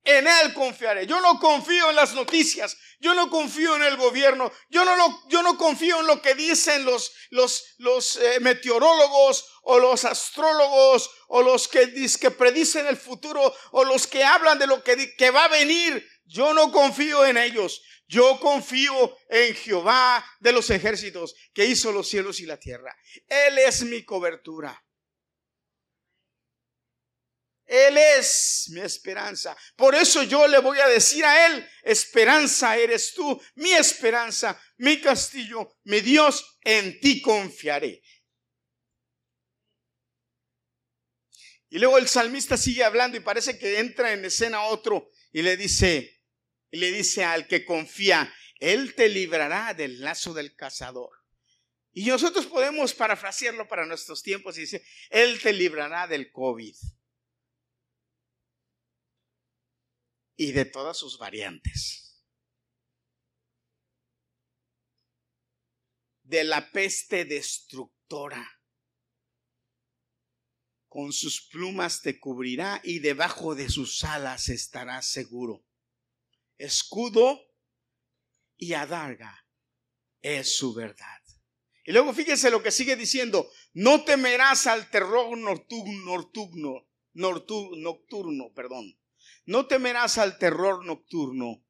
En 0.03 0.25
Él 0.25 0.53
confiaré. 0.53 1.06
Yo 1.06 1.20
no 1.20 1.38
confío 1.39 1.89
en 1.89 1.96
las 1.98 2.13
noticias. 2.13 2.77
Yo 3.00 3.13
no 3.13 3.29
confío 3.29 3.75
en 3.75 3.84
el 3.84 3.98
gobierno. 3.98 4.51
Yo 4.70 4.86
no, 4.86 4.96
lo, 4.96 5.27
yo 5.27 5.44
no 5.44 5.58
confío 5.58 6.00
en 6.00 6.08
lo 6.08 6.22
que 6.22 6.34
dicen 6.34 6.86
los, 6.86 7.12
los, 7.29 7.75
los 7.77 8.15
eh, 8.15 8.39
meteorólogos 8.39 9.46
o 9.63 9.79
los 9.79 10.06
astrólogos 10.06 11.10
o 11.27 11.44
los 11.44 11.67
que, 11.67 11.94
que 12.20 12.32
predicen 12.32 12.88
el 12.88 12.96
futuro 12.96 13.53
o 13.72 13.84
los 13.84 14.08
que 14.08 14.24
hablan 14.24 14.58
de 14.58 14.67
lo 14.67 14.82
que, 14.82 15.15
que 15.15 15.29
va 15.29 15.46
a 15.46 15.50
venir. 15.50 16.08
Yo 16.25 16.53
no 16.53 16.72
confío 16.72 17.25
en 17.25 17.38
ellos. 17.38 17.82
Yo 18.08 18.39
confío 18.39 19.17
en 19.29 19.53
Jehová 19.56 20.25
de 20.39 20.53
los 20.53 20.70
ejércitos 20.70 21.36
que 21.53 21.65
hizo 21.65 21.91
los 21.91 22.08
cielos 22.08 22.39
y 22.39 22.46
la 22.46 22.58
tierra. 22.58 22.96
Él 23.27 23.58
es 23.58 23.84
mi 23.84 24.06
cobertura. 24.06 24.82
Él 27.67 27.97
es 27.97 28.69
mi 28.69 28.79
esperanza. 28.79 29.55
Por 29.75 29.93
eso 29.93 30.24
yo 30.24 30.47
le 30.47 30.59
voy 30.59 30.79
a 30.79 30.88
decir 30.88 31.25
a 31.25 31.47
Él, 31.47 31.69
esperanza 31.83 32.77
eres 32.77 33.13
tú, 33.13 33.41
mi 33.55 33.71
esperanza, 33.74 34.59
mi 34.77 35.01
castillo, 35.01 35.77
mi 35.83 36.00
Dios, 36.00 36.57
en 36.62 37.00
ti 37.01 37.21
confiaré. 37.21 38.01
Y 41.69 41.79
luego 41.79 41.97
el 41.97 42.07
salmista 42.07 42.55
sigue 42.55 42.86
hablando 42.86 43.17
y 43.17 43.19
parece 43.19 43.59
que 43.59 43.79
entra 43.79 44.13
en 44.13 44.24
escena 44.24 44.63
otro 44.63 45.12
y 45.33 45.41
le 45.41 45.57
dice, 45.57 46.24
y 46.71 46.77
le 46.77 46.91
dice 46.93 47.25
al 47.25 47.47
que 47.47 47.65
confía, 47.65 48.33
Él 48.62 48.95
te 48.95 49.09
librará 49.09 49.74
del 49.74 50.00
lazo 50.00 50.33
del 50.33 50.55
cazador. 50.55 51.09
Y 51.91 52.05
nosotros 52.05 52.45
podemos 52.45 52.93
parafrasearlo 52.93 53.67
para 53.67 53.86
nuestros 53.86 54.24
tiempos 54.24 54.57
y 54.57 54.62
dice, 54.62 54.86
Él 55.09 55.41
te 55.41 55.51
librará 55.51 56.07
del 56.07 56.31
COVID. 56.31 56.75
Y 60.38 60.53
de 60.53 60.63
todas 60.63 60.98
sus 60.98 61.17
variantes. 61.17 62.24
De 66.24 66.46
la 66.46 66.72
peste 66.72 67.25
destructora. 67.25 68.48
Con 70.88 71.12
sus 71.12 71.41
plumas 71.50 72.01
te 72.01 72.17
cubrirá 72.17 72.79
y 72.84 73.00
debajo 73.00 73.56
de 73.56 73.70
sus 73.70 74.06
alas 74.06 74.48
estarás 74.48 75.08
seguro 75.08 75.67
escudo 76.58 77.39
y 78.58 78.74
adarga 78.74 79.46
es 80.22 80.58
su 80.58 80.74
verdad. 80.74 81.22
Y 81.86 81.91
luego 81.91 82.13
fíjese 82.13 82.51
lo 82.51 82.62
que 82.62 82.72
sigue 82.72 82.96
diciendo, 82.96 83.50
no 83.74 84.03
temerás 84.03 84.67
al 84.67 84.89
terror 84.89 85.38
nocturno, 85.38 86.17
nocturno, 87.13 87.77
nocturno, 87.77 88.53
perdón. 88.53 88.97
No 89.48 89.66
temerás 89.66 90.18
al 90.18 90.38
terror 90.38 90.86
nocturno, 90.86 91.66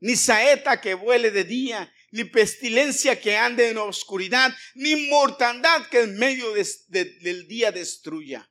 ni 0.00 0.16
saeta 0.16 0.80
que 0.80 0.94
vuele 0.94 1.30
de 1.30 1.44
día, 1.44 1.94
ni 2.12 2.24
pestilencia 2.24 3.20
que 3.20 3.36
ande 3.36 3.68
en 3.68 3.76
oscuridad, 3.76 4.50
ni 4.74 5.08
mortandad 5.10 5.86
que 5.90 6.00
en 6.00 6.18
medio 6.18 6.46
del 6.88 7.46
día 7.46 7.72
destruya. 7.72 8.50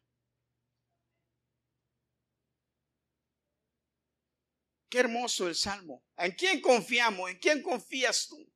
Qué 4.88 5.00
hermoso 5.00 5.48
el 5.48 5.56
salmo. 5.56 6.06
¿En 6.16 6.32
quién 6.34 6.62
confiamos? 6.62 7.32
¿En 7.32 7.40
quién 7.40 7.64
confías 7.64 8.28
tú? 8.28 8.54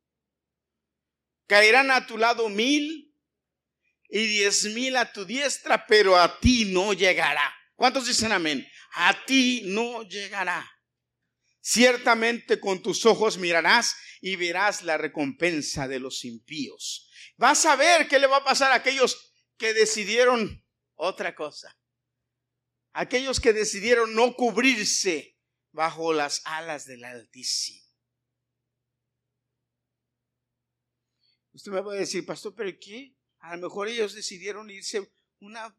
Caerán 1.47 1.89
a 1.89 2.05
tu 2.05 2.19
lado 2.19 2.49
mil 2.49 3.11
y 4.09 4.27
diez 4.27 4.65
mil 4.75 4.95
a 4.95 5.11
tu 5.11 5.25
diestra, 5.25 5.87
pero 5.87 6.15
a 6.15 6.39
ti 6.39 6.65
no 6.65 6.93
llegará. 6.93 7.51
¿Cuántos 7.75 8.05
dicen 8.05 8.31
amén? 8.31 8.67
A 8.95 9.25
ti 9.25 9.63
no 9.65 10.03
llegará. 10.03 10.69
Ciertamente 11.61 12.59
con 12.59 12.81
tus 12.81 13.05
ojos 13.05 13.37
mirarás 13.37 13.95
y 14.21 14.35
verás 14.35 14.83
la 14.83 14.97
recompensa 14.97 15.87
de 15.87 15.99
los 15.99 16.25
impíos. 16.25 17.09
Vas 17.37 17.65
a 17.65 17.75
ver 17.75 18.07
qué 18.07 18.19
le 18.19 18.27
va 18.27 18.37
a 18.37 18.43
pasar 18.43 18.71
a 18.71 18.75
aquellos 18.75 19.33
que 19.57 19.73
decidieron 19.73 20.63
otra 20.95 21.35
cosa. 21.35 21.77
Aquellos 22.91 23.39
que 23.39 23.53
decidieron 23.53 24.13
no 24.13 24.35
cubrirse 24.35 25.39
bajo 25.71 26.13
las 26.13 26.41
alas 26.45 26.85
del 26.85 27.03
Altísimo. 27.03 27.83
Usted 31.53 31.71
me 31.71 31.81
va 31.81 31.93
a 31.93 31.97
decir, 31.97 32.25
pastor, 32.25 32.53
pero 32.55 32.71
¿qué? 32.79 33.15
A 33.39 33.55
lo 33.55 33.63
mejor 33.63 33.87
ellos 33.87 34.13
decidieron 34.13 34.69
irse 34.69 35.13
una, 35.39 35.75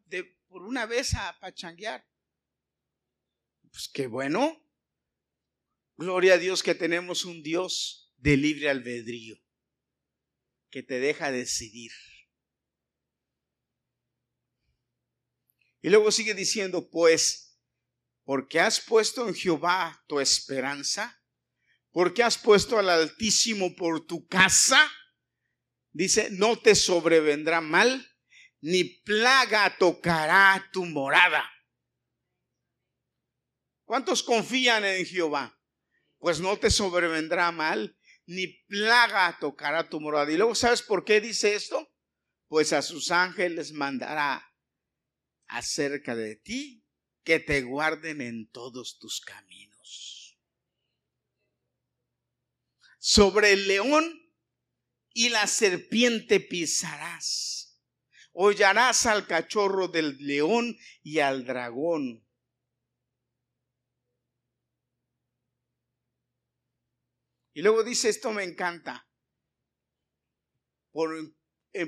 por 0.47 0.63
una 0.63 0.85
vez 0.85 1.13
a 1.15 1.37
pachanguear. 1.39 2.05
Pues 3.75 3.89
qué 3.89 4.07
bueno. 4.07 4.65
Gloria 5.97 6.35
a 6.35 6.37
Dios 6.37 6.63
que 6.63 6.75
tenemos 6.75 7.25
un 7.25 7.43
Dios 7.43 8.09
de 8.15 8.37
libre 8.37 8.69
albedrío, 8.69 9.35
que 10.69 10.81
te 10.81 11.01
deja 11.01 11.29
decidir. 11.29 11.91
Y 15.81 15.89
luego 15.89 16.09
sigue 16.13 16.33
diciendo, 16.33 16.89
pues 16.89 17.59
porque 18.23 18.61
has 18.61 18.79
puesto 18.79 19.27
en 19.27 19.35
Jehová 19.35 20.05
tu 20.07 20.21
esperanza, 20.21 21.21
porque 21.91 22.23
has 22.23 22.37
puesto 22.37 22.79
al 22.79 22.89
Altísimo 22.89 23.75
por 23.75 24.07
tu 24.07 24.25
casa, 24.25 24.89
dice, 25.91 26.29
no 26.31 26.57
te 26.57 26.75
sobrevendrá 26.75 27.59
mal, 27.59 28.09
ni 28.61 28.85
plaga 28.85 29.77
tocará 29.77 30.69
tu 30.71 30.85
morada. 30.85 31.51
¿Cuántos 33.85 34.23
confían 34.23 34.83
en 34.83 35.05
Jehová? 35.05 35.57
Pues 36.17 36.39
no 36.39 36.57
te 36.57 36.71
sobrevendrá 36.71 37.51
mal, 37.51 37.97
ni 38.25 38.47
plaga 38.47 39.37
tocará 39.39 39.87
tu 39.89 40.01
morada. 40.01 40.31
Y 40.31 40.37
luego, 40.37 40.55
¿sabes 40.55 40.81
por 40.81 41.05
qué 41.05 41.21
dice 41.21 41.55
esto? 41.55 41.91
Pues 42.47 42.73
a 42.73 42.81
sus 42.81 43.11
ángeles 43.11 43.71
mandará 43.71 44.51
acerca 45.47 46.15
de 46.15 46.35
ti 46.35 46.83
que 47.23 47.39
te 47.39 47.61
guarden 47.61 48.21
en 48.21 48.49
todos 48.49 48.97
tus 48.97 49.21
caminos. 49.21 50.39
Sobre 52.97 53.53
el 53.53 53.67
león 53.67 54.31
y 55.13 55.29
la 55.29 55.45
serpiente 55.45 56.39
pisarás. 56.39 57.79
Hollarás 58.33 59.05
al 59.05 59.27
cachorro 59.27 59.87
del 59.87 60.17
león 60.17 60.75
y 61.03 61.19
al 61.19 61.45
dragón. 61.45 62.24
Y 67.55 67.61
luego 67.61 67.85
dice, 67.85 68.09
esto 68.09 68.33
me 68.33 68.43
encanta. 68.43 69.07
Por, 70.91 71.33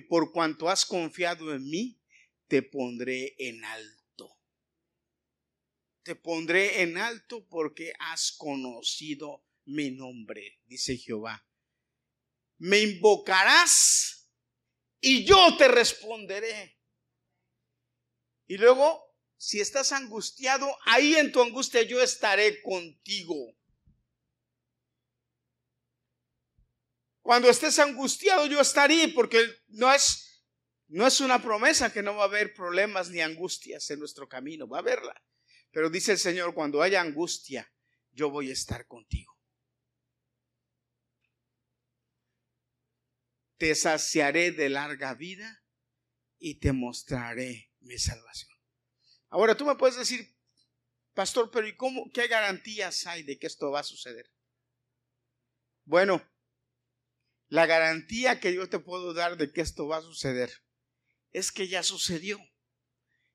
por 0.07 0.31
cuanto 0.31 0.69
has 0.69 0.85
confiado 0.85 1.53
en 1.53 1.69
mí, 1.69 2.01
te 2.47 2.61
pondré 2.61 3.35
en 3.37 3.65
alto. 3.65 4.39
Te 6.03 6.15
pondré 6.15 6.83
en 6.83 6.97
alto 6.97 7.45
porque 7.49 7.91
has 7.99 8.31
conocido 8.31 9.43
mi 9.65 9.91
nombre, 9.91 10.61
dice 10.67 10.95
Jehová. 10.95 11.45
Me 12.59 12.79
invocarás 12.79 14.31
y 15.01 15.25
yo 15.25 15.57
te 15.57 15.67
responderé. 15.67 16.79
Y 18.47 18.55
luego, 18.55 19.13
si 19.35 19.59
estás 19.59 19.91
angustiado, 19.91 20.73
ahí 20.85 21.15
en 21.15 21.33
tu 21.33 21.41
angustia 21.41 21.81
yo 21.81 22.01
estaré 22.01 22.61
contigo. 22.61 23.56
Cuando 27.27 27.49
estés 27.49 27.77
angustiado, 27.79 28.45
yo 28.45 28.61
estaré, 28.61 29.09
porque 29.09 29.45
no 29.67 29.93
es, 29.93 30.45
no 30.87 31.05
es 31.05 31.19
una 31.19 31.41
promesa 31.41 31.91
que 31.91 32.01
no 32.01 32.15
va 32.15 32.21
a 32.21 32.27
haber 32.27 32.53
problemas 32.53 33.09
ni 33.09 33.19
angustias 33.19 33.91
en 33.91 33.99
nuestro 33.99 34.29
camino, 34.29 34.65
va 34.65 34.77
a 34.77 34.79
haberla. 34.79 35.13
Pero 35.71 35.89
dice 35.89 36.13
el 36.13 36.19
Señor, 36.19 36.53
cuando 36.53 36.81
haya 36.81 37.01
angustia, 37.01 37.69
yo 38.11 38.29
voy 38.29 38.49
a 38.49 38.53
estar 38.53 38.87
contigo. 38.87 39.37
Te 43.57 43.75
saciaré 43.75 44.53
de 44.53 44.69
larga 44.69 45.13
vida 45.13 45.65
y 46.39 46.61
te 46.61 46.71
mostraré 46.71 47.73
mi 47.81 47.97
salvación. 47.97 48.57
Ahora 49.27 49.57
tú 49.57 49.65
me 49.65 49.75
puedes 49.75 49.97
decir, 49.97 50.33
pastor, 51.13 51.51
pero 51.51 51.67
¿y 51.67 51.75
cómo, 51.75 52.09
qué 52.13 52.29
garantías 52.29 53.05
hay 53.05 53.23
de 53.23 53.37
que 53.37 53.47
esto 53.47 53.69
va 53.69 53.81
a 53.81 53.83
suceder? 53.83 54.31
Bueno, 55.83 56.25
la 57.49 57.65
garantía 57.65 58.39
que 58.39 58.53
yo 58.53 58.69
te 58.69 58.79
puedo 58.79 59.13
dar 59.13 59.37
de 59.37 59.51
que 59.51 59.61
esto 59.61 59.87
va 59.87 59.97
a 59.97 60.01
suceder 60.01 60.51
es 61.31 61.51
que 61.51 61.67
ya 61.67 61.83
sucedió, 61.83 62.39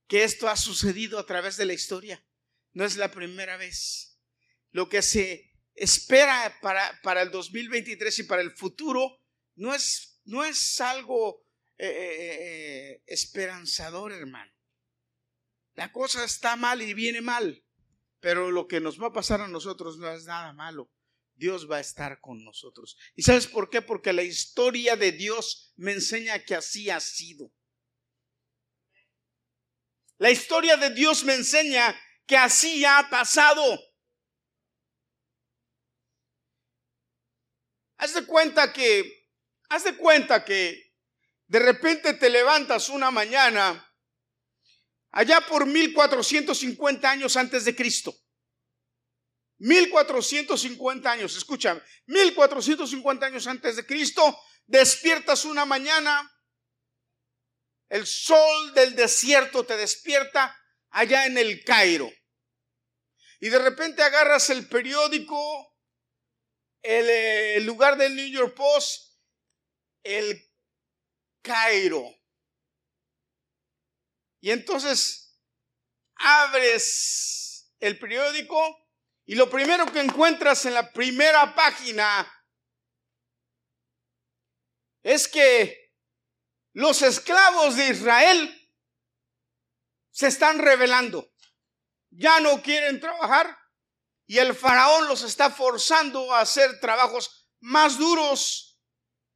que 0.06 0.24
esto 0.24 0.48
ha 0.48 0.56
sucedido 0.56 1.18
a 1.18 1.26
través 1.26 1.56
de 1.56 1.66
la 1.66 1.72
historia. 1.72 2.24
No 2.72 2.84
es 2.84 2.96
la 2.96 3.10
primera 3.10 3.56
vez. 3.56 4.18
Lo 4.70 4.88
que 4.88 5.02
se 5.02 5.52
espera 5.74 6.58
para, 6.60 7.00
para 7.02 7.22
el 7.22 7.30
2023 7.30 8.18
y 8.18 8.22
para 8.24 8.42
el 8.42 8.50
futuro 8.50 9.20
no 9.54 9.74
es, 9.74 10.20
no 10.24 10.44
es 10.44 10.80
algo 10.80 11.44
eh, 11.78 11.86
eh, 11.86 12.38
eh, 12.40 13.02
esperanzador, 13.06 14.12
hermano. 14.12 14.52
La 15.74 15.92
cosa 15.92 16.24
está 16.24 16.56
mal 16.56 16.82
y 16.82 16.92
viene 16.94 17.20
mal, 17.20 17.64
pero 18.20 18.50
lo 18.50 18.66
que 18.66 18.80
nos 18.80 19.00
va 19.00 19.08
a 19.08 19.12
pasar 19.12 19.40
a 19.40 19.48
nosotros 19.48 19.98
no 19.98 20.10
es 20.10 20.24
nada 20.24 20.52
malo. 20.52 20.90
Dios 21.42 21.68
va 21.68 21.78
a 21.78 21.80
estar 21.80 22.20
con 22.20 22.44
nosotros. 22.44 22.96
¿Y 23.16 23.22
sabes 23.24 23.48
por 23.48 23.68
qué? 23.68 23.82
Porque 23.82 24.12
la 24.12 24.22
historia 24.22 24.94
de 24.94 25.10
Dios 25.10 25.72
me 25.74 25.90
enseña 25.90 26.38
que 26.44 26.54
así 26.54 26.88
ha 26.88 27.00
sido. 27.00 27.52
La 30.18 30.30
historia 30.30 30.76
de 30.76 30.90
Dios 30.90 31.24
me 31.24 31.34
enseña 31.34 32.00
que 32.26 32.36
así 32.36 32.84
ha 32.84 33.08
pasado. 33.10 33.64
Haz 37.96 38.14
de 38.14 38.24
cuenta 38.24 38.72
que, 38.72 39.28
haz 39.68 39.82
de 39.82 39.96
cuenta 39.96 40.44
que 40.44 40.94
de 41.48 41.58
repente 41.58 42.14
te 42.14 42.30
levantas 42.30 42.88
una 42.88 43.10
mañana 43.10 43.92
allá 45.10 45.40
por 45.40 45.66
1450 45.66 47.10
años 47.10 47.36
antes 47.36 47.64
de 47.64 47.74
Cristo. 47.74 48.21
1450 49.62 51.08
años, 51.08 51.36
escúchame, 51.36 51.80
1450 52.06 53.26
años 53.26 53.46
antes 53.46 53.76
de 53.76 53.86
Cristo, 53.86 54.36
despiertas 54.66 55.44
una 55.44 55.64
mañana, 55.64 56.28
el 57.88 58.04
sol 58.04 58.74
del 58.74 58.96
desierto 58.96 59.64
te 59.64 59.76
despierta 59.76 60.58
allá 60.90 61.26
en 61.26 61.38
el 61.38 61.62
Cairo. 61.62 62.10
Y 63.38 63.50
de 63.50 63.58
repente 63.60 64.02
agarras 64.02 64.50
el 64.50 64.68
periódico, 64.68 65.76
el, 66.82 67.08
eh, 67.08 67.56
el 67.56 67.64
lugar 67.64 67.96
del 67.96 68.16
New 68.16 68.28
York 68.28 68.56
Post, 68.56 69.16
el 70.02 70.42
Cairo. 71.40 72.04
Y 74.40 74.50
entonces 74.50 75.38
abres 76.16 77.72
el 77.78 77.96
periódico 77.96 78.81
y 79.24 79.34
lo 79.34 79.48
primero 79.48 79.86
que 79.86 80.00
encuentras 80.00 80.64
en 80.66 80.74
la 80.74 80.92
primera 80.92 81.54
página 81.54 82.28
es 85.02 85.28
que 85.28 85.92
los 86.72 87.02
esclavos 87.02 87.76
de 87.76 87.88
Israel 87.88 88.70
se 90.10 90.26
están 90.28 90.58
rebelando. 90.58 91.32
Ya 92.10 92.40
no 92.40 92.62
quieren 92.62 93.00
trabajar 93.00 93.56
y 94.26 94.38
el 94.38 94.54
faraón 94.54 95.08
los 95.08 95.22
está 95.22 95.50
forzando 95.50 96.32
a 96.32 96.40
hacer 96.40 96.80
trabajos 96.80 97.48
más 97.60 97.98
duros 97.98 98.80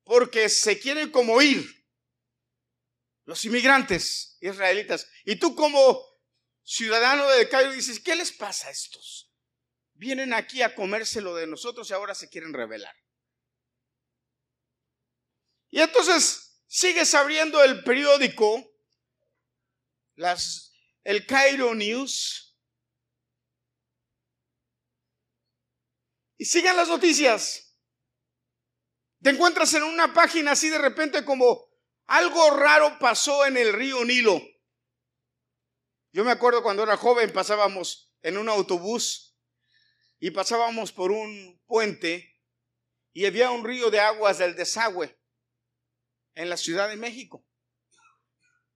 porque 0.04 0.48
se 0.48 0.78
quieren 0.78 1.10
como 1.10 1.40
ir. 1.40 1.64
Los 3.24 3.44
inmigrantes 3.44 4.36
israelitas. 4.40 5.08
Y 5.24 5.36
tú 5.36 5.54
como 5.56 6.04
ciudadano 6.62 7.28
de 7.28 7.48
Cairo 7.48 7.72
dices, 7.72 8.00
¿qué 8.00 8.14
les 8.14 8.32
pasa 8.32 8.68
a 8.68 8.70
estos? 8.70 9.25
Vienen 9.96 10.32
aquí 10.32 10.62
a 10.62 10.74
comérselo 10.74 11.34
de 11.34 11.46
nosotros 11.46 11.90
y 11.90 11.94
ahora 11.94 12.14
se 12.14 12.28
quieren 12.28 12.52
rebelar. 12.52 12.94
Y 15.68 15.80
entonces 15.80 16.62
sigues 16.66 17.14
abriendo 17.14 17.62
el 17.62 17.82
periódico, 17.82 18.64
las, 20.14 20.72
el 21.04 21.26
Cairo 21.26 21.74
News, 21.74 22.56
y 26.38 26.44
siguen 26.44 26.76
las 26.76 26.88
noticias. 26.88 27.74
Te 29.22 29.30
encuentras 29.30 29.72
en 29.74 29.82
una 29.82 30.12
página 30.12 30.52
así 30.52 30.68
de 30.68 30.78
repente 30.78 31.24
como 31.24 31.66
algo 32.06 32.50
raro 32.50 32.98
pasó 32.98 33.46
en 33.46 33.56
el 33.56 33.72
río 33.72 34.04
Nilo. 34.04 34.40
Yo 36.12 36.24
me 36.24 36.30
acuerdo 36.30 36.62
cuando 36.62 36.82
era 36.82 36.96
joven 36.96 37.32
pasábamos 37.32 38.14
en 38.22 38.38
un 38.38 38.48
autobús 38.48 39.25
y 40.18 40.30
pasábamos 40.30 40.92
por 40.92 41.12
un 41.12 41.60
puente 41.66 42.40
y 43.12 43.26
había 43.26 43.50
un 43.50 43.64
río 43.64 43.90
de 43.90 44.00
aguas 44.00 44.38
del 44.38 44.56
desagüe 44.56 45.18
en 46.34 46.50
la 46.50 46.56
Ciudad 46.56 46.88
de 46.88 46.96
México. 46.96 47.46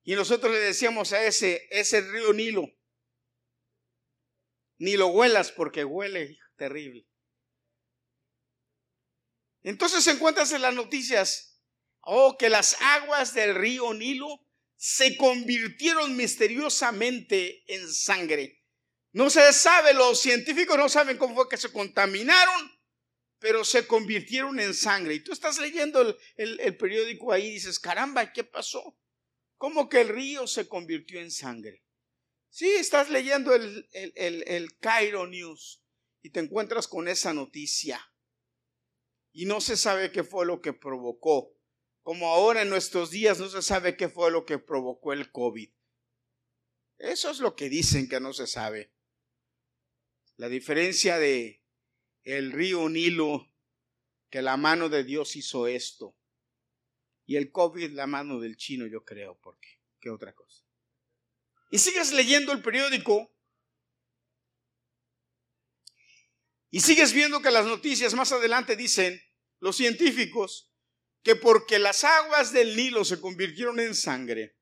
Y 0.02 0.14
nosotros 0.14 0.52
le 0.52 0.60
decíamos 0.60 1.12
a 1.12 1.22
ese, 1.24 1.68
ese 1.70 2.00
río 2.00 2.32
Nilo, 2.32 2.66
ni 4.78 4.96
lo 4.96 5.08
huelas 5.08 5.52
porque 5.52 5.84
huele 5.84 6.38
terrible. 6.56 7.06
Entonces 9.62 10.06
encuentras 10.06 10.52
en 10.52 10.62
las 10.62 10.74
noticias, 10.74 11.62
oh, 12.00 12.36
que 12.38 12.48
las 12.48 12.80
aguas 12.80 13.34
del 13.34 13.54
río 13.54 13.92
Nilo 13.92 14.46
se 14.76 15.18
convirtieron 15.18 16.16
misteriosamente 16.16 17.62
en 17.66 17.92
sangre. 17.92 18.59
No 19.12 19.28
se 19.28 19.52
sabe, 19.52 19.92
los 19.92 20.20
científicos 20.20 20.76
no 20.76 20.88
saben 20.88 21.18
cómo 21.18 21.34
fue 21.34 21.48
que 21.48 21.56
se 21.56 21.72
contaminaron, 21.72 22.70
pero 23.40 23.64
se 23.64 23.86
convirtieron 23.86 24.60
en 24.60 24.72
sangre. 24.72 25.14
Y 25.14 25.20
tú 25.20 25.32
estás 25.32 25.58
leyendo 25.58 26.16
el, 26.36 26.76
periódico 26.76 27.32
ahí 27.32 27.46
y 27.46 27.54
dices, 27.54 27.80
caramba, 27.80 28.32
¿qué 28.32 28.44
pasó? 28.44 28.96
¿Cómo 29.56 29.88
que 29.88 30.02
el 30.02 30.08
río 30.08 30.46
se 30.46 30.68
convirtió 30.68 31.20
en 31.20 31.30
sangre? 31.30 31.84
Sí, 32.50 32.68
estás 32.68 33.10
leyendo 33.10 33.54
el, 33.54 33.88
el, 33.92 34.44
el 34.46 34.78
Cairo 34.78 35.26
News 35.26 35.82
y 36.22 36.30
te 36.30 36.40
encuentras 36.40 36.86
con 36.86 37.08
esa 37.08 37.32
noticia. 37.32 38.00
Y 39.32 39.46
no 39.46 39.60
se 39.60 39.76
sabe 39.76 40.12
qué 40.12 40.24
fue 40.24 40.46
lo 40.46 40.60
que 40.60 40.72
provocó. 40.72 41.56
Como 42.02 42.28
ahora 42.28 42.62
en 42.62 42.70
nuestros 42.70 43.10
días 43.10 43.38
no 43.38 43.48
se 43.48 43.62
sabe 43.62 43.96
qué 43.96 44.08
fue 44.08 44.30
lo 44.30 44.44
que 44.44 44.58
provocó 44.58 45.12
el 45.12 45.30
COVID. 45.30 45.70
Eso 46.98 47.30
es 47.30 47.40
lo 47.40 47.56
que 47.56 47.68
dicen 47.68 48.08
que 48.08 48.20
no 48.20 48.32
se 48.32 48.46
sabe. 48.46 48.92
La 50.40 50.48
diferencia 50.48 51.18
de 51.18 51.62
el 52.24 52.52
río 52.52 52.88
Nilo, 52.88 53.52
que 54.30 54.40
la 54.40 54.56
mano 54.56 54.88
de 54.88 55.04
Dios 55.04 55.36
hizo 55.36 55.66
esto, 55.66 56.16
y 57.26 57.36
el 57.36 57.52
COVID, 57.52 57.90
la 57.90 58.06
mano 58.06 58.40
del 58.40 58.56
chino, 58.56 58.86
yo 58.86 59.04
creo, 59.04 59.38
porque, 59.38 59.68
¿qué 60.00 60.08
otra 60.08 60.34
cosa? 60.34 60.64
Y 61.70 61.76
sigues 61.76 62.14
leyendo 62.14 62.52
el 62.52 62.62
periódico 62.62 63.36
y 66.70 66.80
sigues 66.80 67.12
viendo 67.12 67.42
que 67.42 67.50
las 67.50 67.66
noticias 67.66 68.14
más 68.14 68.32
adelante 68.32 68.76
dicen, 68.76 69.20
los 69.58 69.76
científicos, 69.76 70.72
que 71.22 71.36
porque 71.36 71.78
las 71.78 72.02
aguas 72.02 72.50
del 72.50 72.74
Nilo 72.76 73.04
se 73.04 73.20
convirtieron 73.20 73.78
en 73.78 73.94
sangre, 73.94 74.56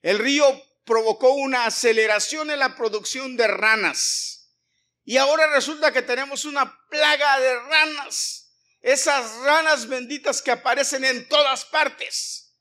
el 0.00 0.20
río 0.20 0.44
provocó 0.90 1.34
una 1.34 1.66
aceleración 1.66 2.50
en 2.50 2.58
la 2.58 2.74
producción 2.74 3.36
de 3.36 3.46
ranas 3.46 4.56
Y 5.04 5.18
ahora 5.18 5.46
resulta 5.46 5.92
que 5.92 6.02
tenemos 6.02 6.44
una 6.44 6.84
plaga 6.88 7.38
de 7.38 7.60
ranas. 7.60 8.56
Esas 8.80 9.36
ranas 9.44 9.86
benditas 9.86 10.42
que 10.42 10.50
aparecen 10.50 11.04
en 11.04 11.28
todas 11.28 11.64
partes. 11.66 12.56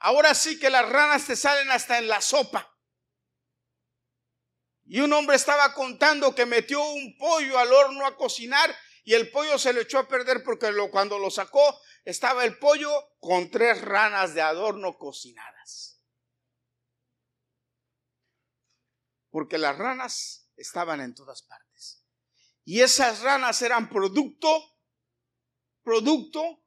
Ahora 0.00 0.34
sí 0.34 0.58
que 0.58 0.68
las 0.68 0.88
ranas 0.88 1.26
te 1.26 1.36
salen 1.36 1.70
hasta 1.70 1.96
en 1.98 2.08
la 2.08 2.20
sopa. 2.20 2.68
Y 4.84 4.98
un 4.98 5.12
hombre 5.12 5.36
estaba 5.36 5.72
contando 5.74 6.34
que 6.34 6.44
metió 6.44 6.82
un 6.82 7.16
pollo 7.18 7.56
al 7.56 7.72
horno 7.72 8.04
a 8.04 8.16
cocinar 8.16 8.76
y 9.04 9.14
el 9.14 9.30
pollo 9.30 9.60
se 9.60 9.72
le 9.72 9.82
echó 9.82 10.00
a 10.00 10.08
perder 10.08 10.42
porque 10.42 10.72
cuando 10.90 11.20
lo 11.20 11.30
sacó 11.30 11.80
estaba 12.04 12.44
el 12.44 12.58
pollo 12.58 12.90
con 13.20 13.48
tres 13.48 13.80
ranas 13.80 14.34
de 14.34 14.42
adorno 14.42 14.98
cocinadas. 14.98 15.89
Porque 19.30 19.58
las 19.58 19.78
ranas 19.78 20.50
estaban 20.56 21.00
en 21.00 21.14
todas 21.14 21.42
partes. 21.42 22.04
Y 22.64 22.80
esas 22.80 23.20
ranas 23.20 23.62
eran 23.62 23.88
producto, 23.88 24.76
producto 25.82 26.62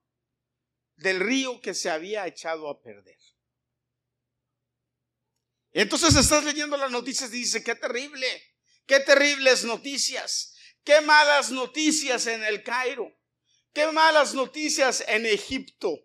del 0.96 1.20
río 1.20 1.62
que 1.62 1.74
se 1.74 1.90
había 1.90 2.26
echado 2.28 2.70
a 2.70 2.82
perder. 2.82 3.18
Entonces 5.72 6.16
estás 6.16 6.44
leyendo 6.44 6.78
las 6.78 6.92
noticias 6.92 7.30
y 7.34 7.40
dice, 7.40 7.64
qué 7.64 7.76
terrible, 7.76 8.28
qué 8.86 9.00
terribles 9.00 9.64
noticias, 9.64 10.56
qué 10.84 11.02
malas 11.02 11.50
noticias 11.50 12.28
en 12.28 12.44
el 12.44 12.64
Cairo, 12.64 13.12
qué 13.74 13.92
malas 13.92 14.36
noticias 14.36 15.04
en 15.08 15.26
Egipto. 15.26 15.98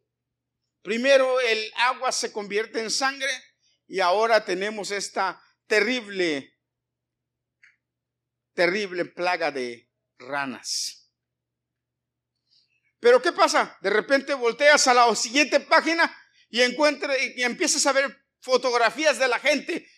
Primero 0.82 1.38
el 1.40 1.70
agua 1.76 2.12
se 2.12 2.32
convierte 2.32 2.80
en 2.80 2.90
sangre 2.90 3.30
y 3.86 4.00
ahora 4.00 4.44
tenemos 4.44 4.90
esta 4.90 5.42
terrible 5.68 6.58
terrible 8.58 9.04
plaga 9.04 9.52
de 9.52 9.88
ranas. 10.18 11.12
Pero 12.98 13.22
¿qué 13.22 13.30
pasa? 13.30 13.78
De 13.80 13.88
repente 13.88 14.34
volteas 14.34 14.88
a 14.88 14.94
la 14.94 15.14
siguiente 15.14 15.60
página 15.60 16.12
y 16.48 16.62
encuentras 16.62 17.16
y 17.36 17.44
empiezas 17.44 17.86
a 17.86 17.92
ver 17.92 18.26
fotografías 18.40 19.16
de 19.20 19.28
la 19.28 19.38
gente. 19.38 19.88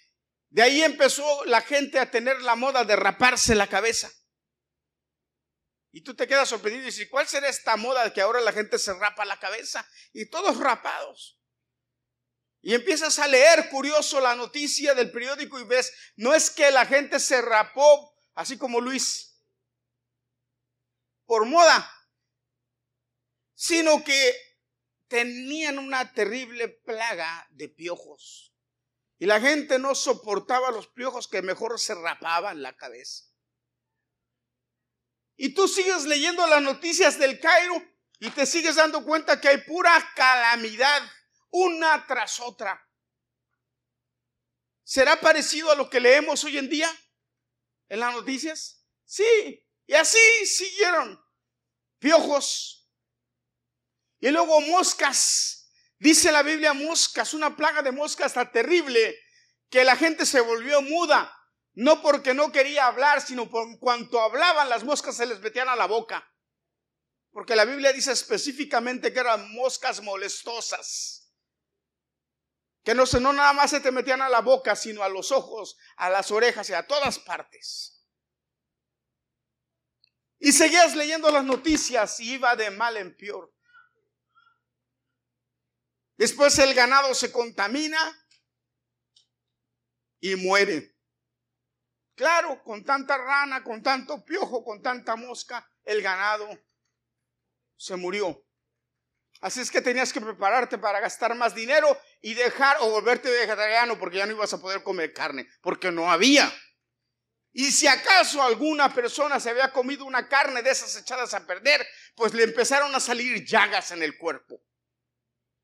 De 0.51 0.61
ahí 0.61 0.83
empezó 0.83 1.47
la 1.47 1.63
gente 1.63 1.99
a 1.99 2.11
tener 2.11 2.43
la 2.43 2.55
moda 2.55 2.85
de 2.85 2.97
raparse 2.97 3.55
la 3.55 3.67
cabeza. 3.67 4.13
Y 5.91 6.03
tú 6.03 6.15
te 6.15 6.29
quedas 6.29 6.51
sorprendido 6.51 6.83
y 6.83 6.91
dices, 6.91 7.09
¿cuál 7.09 7.27
será 7.27 7.49
esta 7.49 7.77
moda 7.79 8.13
que 8.13 8.21
ahora 8.21 8.43
la 8.43 8.53
gente 8.53 8.79
se 8.79 8.93
rapa 8.93 9.25
la 9.25 9.41
cabeza? 9.41 9.89
Y 10.13 10.27
todos 10.27 10.59
rapados. 10.59 11.40
Y 12.63 12.75
empiezas 12.75 13.19
a 13.19 13.27
leer 13.27 13.71
curioso 13.71 14.21
la 14.21 14.35
noticia 14.35 14.95
del 14.95 15.11
periódico 15.11 15.59
y 15.59 15.65
ves, 15.65 15.93
no 16.17 16.35
es 16.35 16.51
que 16.51 16.71
la 16.71 16.85
gente 16.85 17.19
se 17.19 17.41
rapó 17.41 18.15
así 18.35 18.59
como 18.59 18.81
Luis, 18.81 19.39
por 21.27 21.47
moda, 21.47 21.91
sino 23.55 24.03
que 24.03 24.35
tenían 25.09 25.79
una 25.79 26.13
terrible 26.13 26.69
plaga 26.69 27.47
de 27.51 27.69
piojos. 27.69 28.55
Y 29.19 29.27
la 29.27 29.41
gente 29.41 29.79
no 29.79 29.95
soportaba 29.95 30.71
los 30.71 30.89
piojos 30.89 31.29
que 31.29 31.43
mejor 31.43 31.79
se 31.79 31.95
rapaban 31.95 32.63
la 32.63 32.75
cabeza. 32.77 33.25
Y 35.37 35.55
tú 35.55 35.69
sigues 35.69 36.05
leyendo 36.05 36.47
las 36.47 36.63
noticias 36.63 37.19
del 37.19 37.39
Cairo 37.39 37.83
y 38.19 38.31
te 38.31 38.47
sigues 38.47 38.77
dando 38.77 39.05
cuenta 39.05 39.41
que 39.41 39.49
hay 39.49 39.59
pura 39.59 39.93
calamidad, 40.15 41.03
una 41.51 42.07
tras 42.07 42.41
otra. 42.41 42.81
¿Será 44.83 45.21
parecido 45.21 45.71
a 45.71 45.77
lo 45.77 45.89
que 45.89 46.01
leemos 46.01 46.43
hoy 46.45 46.59
en 46.59 46.69
día? 46.69 46.91
en 47.91 48.01
las 48.01 48.15
noticias? 48.15 48.87
Sí, 49.05 49.63
y 49.87 49.95
así 49.95 50.47
siguieron. 50.47 51.23
Piojos. 51.99 52.91
Y 54.21 54.31
luego 54.31 54.61
moscas. 54.63 55.71
Dice 55.99 56.33
la 56.33 56.43
Biblia 56.43 56.73
moscas, 56.73 57.35
una 57.35 57.55
plaga 57.55 57.83
de 57.83 57.93
moscas 57.93 58.33
tan 58.33 58.51
terrible 58.51 59.19
que 59.69 59.85
la 59.85 59.97
gente 59.97 60.25
se 60.25 60.41
volvió 60.41 60.81
muda. 60.81 61.37
No 61.75 62.01
porque 62.01 62.33
no 62.33 62.51
quería 62.51 62.87
hablar, 62.87 63.21
sino 63.21 63.51
por 63.51 63.79
cuanto 63.79 64.21
hablaban 64.21 64.69
las 64.69 64.83
moscas 64.85 65.17
se 65.17 65.27
les 65.27 65.41
metían 65.41 65.69
a 65.69 65.77
la 65.77 65.87
boca. 65.87 66.27
Porque 67.33 67.55
la 67.55 67.65
Biblia 67.65 67.93
dice 67.93 68.13
específicamente 68.13 69.13
que 69.13 69.21
eran 69.21 69.53
moscas 69.53 70.01
molestosas. 70.01 71.30
Que 72.83 72.95
no, 72.95 73.05
no 73.21 73.33
nada 73.33 73.53
más 73.53 73.71
se 73.71 73.81
te 73.81 73.93
metían 73.93 74.23
a 74.23 74.29
la 74.29 74.41
boca, 74.41 74.75
sino 74.75 75.03
a 75.03 75.09
los 75.09 75.33
ojos, 75.33 75.77
a 75.97 76.09
las 76.09 76.31
orejas 76.31 76.69
y 76.71 76.73
a 76.73 76.87
todas 76.87 77.19
partes. 77.19 78.05
Y 80.39 80.53
seguías 80.53 80.97
leyendo 80.97 81.31
las 81.31 81.45
noticias 81.45 82.19
y 82.21 82.35
iba 82.35 82.57
de 82.57 82.71
mal 82.71 82.97
en 82.97 83.15
peor. 83.15 83.53
Después 86.17 86.59
el 86.59 86.75
ganado 86.75 87.15
se 87.15 87.31
contamina 87.31 87.99
y 90.21 90.37
muere. 90.37 90.97
Claro, 92.15 92.63
con 92.63 92.85
tanta 92.85 93.17
rana, 93.17 93.63
con 93.63 93.83
tanto 93.83 94.25
piojo, 94.25 94.63
con 94.63 94.83
tanta 94.83 95.17
mosca, 95.17 95.67
el 95.85 96.03
ganado 96.03 96.49
se 97.77 97.97
murió. 97.97 98.45
Así 99.41 99.61
es 99.61 99.71
que 99.71 99.81
tenías 99.81 100.13
que 100.13 100.21
prepararte 100.21 100.77
para 100.77 101.01
gastar 101.01 101.35
más 101.35 101.55
dinero 101.55 101.99
y 102.21 102.35
dejar 102.35 102.77
o 102.81 102.91
volverte 102.91 103.31
vegetariano 103.31 103.99
porque 103.99 104.19
ya 104.19 104.27
no 104.27 104.33
ibas 104.33 104.53
a 104.53 104.61
poder 104.61 104.83
comer 104.83 105.15
carne, 105.15 105.49
porque 105.63 105.91
no 105.91 106.11
había. 106.11 106.53
Y 107.53 107.73
si 107.73 107.87
acaso 107.87 108.43
alguna 108.43 108.95
persona 108.95 109.41
se 109.41 109.51
había 109.51 109.73
comido 109.73 110.05
una 110.05 110.29
carne 110.29 110.63
de 110.63 110.71
esas 110.71 110.95
echadas 110.97 111.33
a 111.33 111.47
perder, 111.47 111.87
pues 112.15 112.35
le 112.35 112.45
empezaron 112.45 112.95
a 112.95 113.01
salir 113.01 113.45
llagas 113.45 113.91
en 113.93 114.03
el 114.03 114.19
cuerpo. 114.19 114.63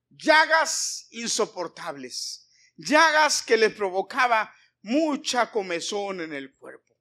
Llagas 0.08 1.06
insoportables. 1.10 2.48
Llagas 2.76 3.42
que 3.42 3.58
le 3.58 3.70
provocaba 3.70 4.52
mucha 4.82 5.50
comezón 5.50 6.22
en 6.22 6.32
el 6.32 6.54
cuerpo. 6.56 6.96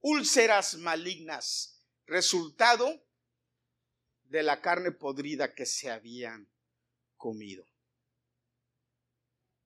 Úlceras 0.00 0.74
malignas. 0.74 1.82
Resultado 2.06 3.04
de 4.30 4.44
la 4.44 4.60
carne 4.60 4.92
podrida 4.92 5.54
que 5.54 5.66
se 5.66 5.90
habían 5.90 6.48
comido. 7.16 7.66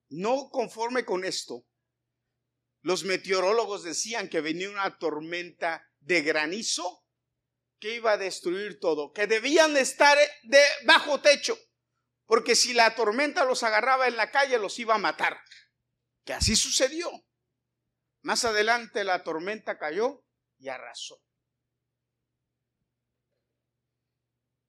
No 0.09 0.48
conforme 0.50 1.05
con 1.05 1.24
esto, 1.24 1.66
los 2.81 3.05
meteorólogos 3.05 3.85
decían 3.85 4.29
que 4.29 4.40
venía 4.40 4.70
una 4.70 4.98
tormenta 4.98 5.87
de 6.00 6.22
granizo 6.22 7.05
que 7.79 7.96
iba 7.96 8.12
a 8.12 8.16
destruir 8.16 8.81
todo, 8.81 9.12
que 9.12 9.27
debían 9.27 9.77
estar 9.77 10.16
de 10.44 10.62
bajo 10.87 11.20
techo, 11.20 11.59
porque 12.24 12.55
si 12.55 12.72
la 12.72 12.94
tormenta 12.94 13.44
los 13.44 13.62
agarraba 13.62 14.09
en 14.09 14.16
la 14.16 14.31
calle 14.31 14.59
los 14.59 14.79
iba 14.79 14.94
a 14.94 14.98
matar. 14.98 15.38
Que 16.24 16.33
así 16.33 16.57
sucedió. 16.57 17.11
Más 18.22 18.46
adelante 18.46 19.05
la 19.05 19.22
tormenta 19.22 19.79
cayó 19.79 20.24
y 20.59 20.68
arrasó. 20.68 21.20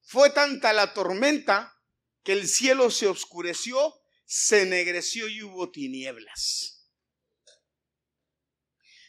Fue 0.05 0.29
tanta 0.29 0.71
la 0.71 0.93
tormenta 0.93 1.81
que 2.23 2.33
el 2.33 2.47
cielo 2.47 2.91
se 2.91 3.07
oscureció, 3.07 4.01
se 4.25 4.61
ennegreció 4.61 5.27
y 5.27 5.41
hubo 5.41 5.71
tinieblas. 5.71 6.87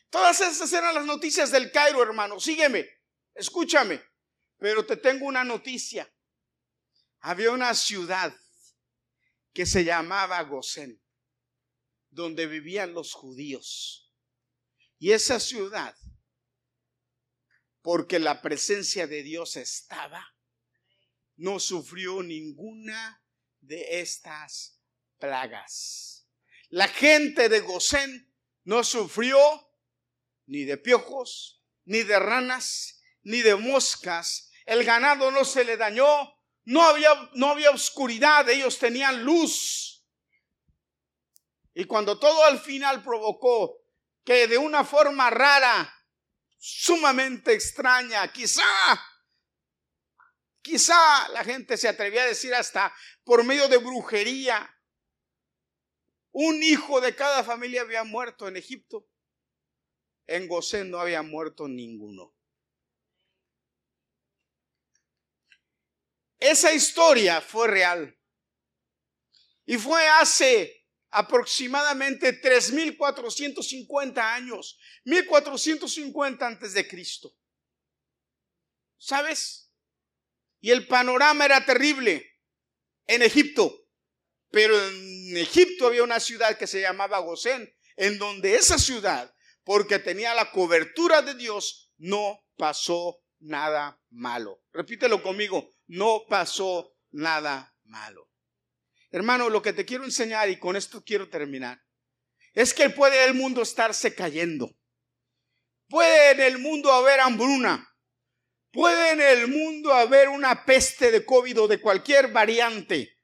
Todas 0.09 0.41
esas 0.41 0.73
eran 0.73 0.95
las 0.95 1.05
noticias 1.05 1.51
del 1.51 1.71
Cairo, 1.71 2.03
hermano. 2.03 2.41
Sígueme, 2.41 2.89
escúchame. 3.35 4.03
Pero 4.59 4.87
te 4.87 4.97
tengo 4.97 5.27
una 5.27 5.45
noticia. 5.45 6.11
Había 7.21 7.51
una 7.51 7.75
ciudad 7.75 8.35
que 9.53 9.67
se 9.67 9.85
llamaba 9.85 10.41
Gosén, 10.45 11.03
donde 12.09 12.47
vivían 12.47 12.95
los 12.95 13.13
judíos. 13.13 14.15
Y 14.99 15.13
esa 15.13 15.41
ciudad, 15.41 15.95
porque 17.83 18.19
la 18.19 18.41
presencia 18.41 19.07
de 19.07 19.23
Dios 19.23 19.57
estaba, 19.57 20.36
no 21.37 21.61
sufrió 21.61 22.23
ninguna 22.23 23.23
de 23.61 24.01
estas 24.01 24.81
plagas. 25.19 26.29
La 26.69 26.89
gente 26.89 27.49
de 27.49 27.61
Gosén 27.61 28.33
no 28.65 28.83
sufrió 28.83 29.39
ni 30.47 30.65
de 30.65 30.77
piojos, 30.77 31.63
ni 31.85 32.03
de 32.03 32.19
ranas, 32.19 33.01
ni 33.23 33.43
de 33.43 33.55
moscas. 33.57 34.51
El 34.65 34.85
ganado 34.85 35.31
no 35.31 35.45
se 35.45 35.65
le 35.65 35.77
dañó, 35.77 36.35
no 36.65 36.83
había, 36.83 37.31
no 37.35 37.51
había 37.51 37.71
oscuridad, 37.71 38.49
ellos 38.49 38.79
tenían 38.79 39.23
luz. 39.25 40.05
Y 41.75 41.85
cuando 41.85 42.19
todo 42.19 42.45
al 42.45 42.59
final 42.59 43.03
provocó 43.03 43.85
que 44.25 44.49
de 44.49 44.59
una 44.59 44.85
forma 44.85 45.31
rara, 45.31 45.93
sumamente 46.59 47.53
extraña, 47.53 48.33
quizá 48.33 48.65
Quizá 50.67 51.29
la 51.29 51.45
gente 51.45 51.77
se 51.77 51.87
atrevía 51.87 52.25
a 52.25 52.27
decir 52.27 52.53
hasta 52.53 52.93
por 53.23 53.45
medio 53.45 53.69
de 53.69 53.77
brujería. 53.77 54.69
Un 56.33 56.61
hijo 56.61 57.01
de 57.01 57.15
cada 57.15 57.45
familia 57.45 57.83
había 57.83 58.03
muerto 58.03 58.49
en 58.49 58.57
Egipto. 58.57 59.09
en 60.27 60.49
Gosén 60.49 60.91
no 60.91 60.99
había 60.99 61.23
muerto 61.23 61.69
ninguno. 61.69 62.35
Esa 66.41 66.73
historia 66.73 67.41
fue 67.41 67.69
real. 67.69 68.19
Y 69.67 69.77
fue 69.77 70.05
hace 70.09 70.85
aproximadamente 71.11 72.43
3.450 72.43 74.19
años, 74.19 74.81
1.450 75.05 76.43
antes 76.43 76.75
de 76.75 76.89
Cristo. 76.89 77.37
¿Sabes? 78.99 79.66
Y 80.61 80.71
el 80.71 80.87
panorama 80.87 81.45
era 81.45 81.65
terrible 81.65 82.27
en 83.07 83.23
Egipto. 83.23 83.87
Pero 84.51 84.75
en 84.89 85.37
Egipto 85.37 85.87
había 85.87 86.03
una 86.03 86.21
ciudad 86.21 86.57
que 86.57 86.67
se 86.67 86.81
llamaba 86.81 87.19
Gosén, 87.19 87.73
en 87.97 88.19
donde 88.19 88.55
esa 88.55 88.79
ciudad, 88.79 89.35
porque 89.65 89.99
tenía 89.99 90.35
la 90.35 90.51
cobertura 90.51 91.23
de 91.23 91.35
Dios, 91.35 91.93
no 91.99 92.45
pasó 92.57 93.19
nada 93.41 94.01
malo. 94.11 94.63
Repítelo 94.73 95.23
conmigo, 95.23 95.71
no 95.87 96.25
pasó 96.29 96.97
nada 97.11 97.75
malo. 97.85 98.31
Hermano, 99.11 99.49
lo 99.49 99.63
que 99.63 99.73
te 99.73 99.85
quiero 99.85 100.05
enseñar 100.05 100.49
y 100.51 100.59
con 100.59 100.77
esto 100.77 101.03
quiero 101.05 101.29
terminar, 101.29 101.83
es 102.53 102.73
que 102.73 102.91
puede 102.91 103.25
el 103.25 103.35
mundo 103.35 103.63
estarse 103.63 104.15
cayendo. 104.15 104.75
Puede 105.89 106.33
en 106.33 106.41
el 106.41 106.59
mundo 106.59 106.93
haber 106.93 107.21
hambruna. 107.21 107.96
Puede 108.77 109.13
en 109.13 109.23
el 109.23 109.49
mundo 109.49 109.91
haber 109.95 110.29
una 110.29 110.67
peste 110.67 111.11
de 111.11 111.25
COVID 111.25 111.63
o 111.63 111.67
de 111.67 111.81
cualquier 111.81 112.31
variante. 112.31 113.19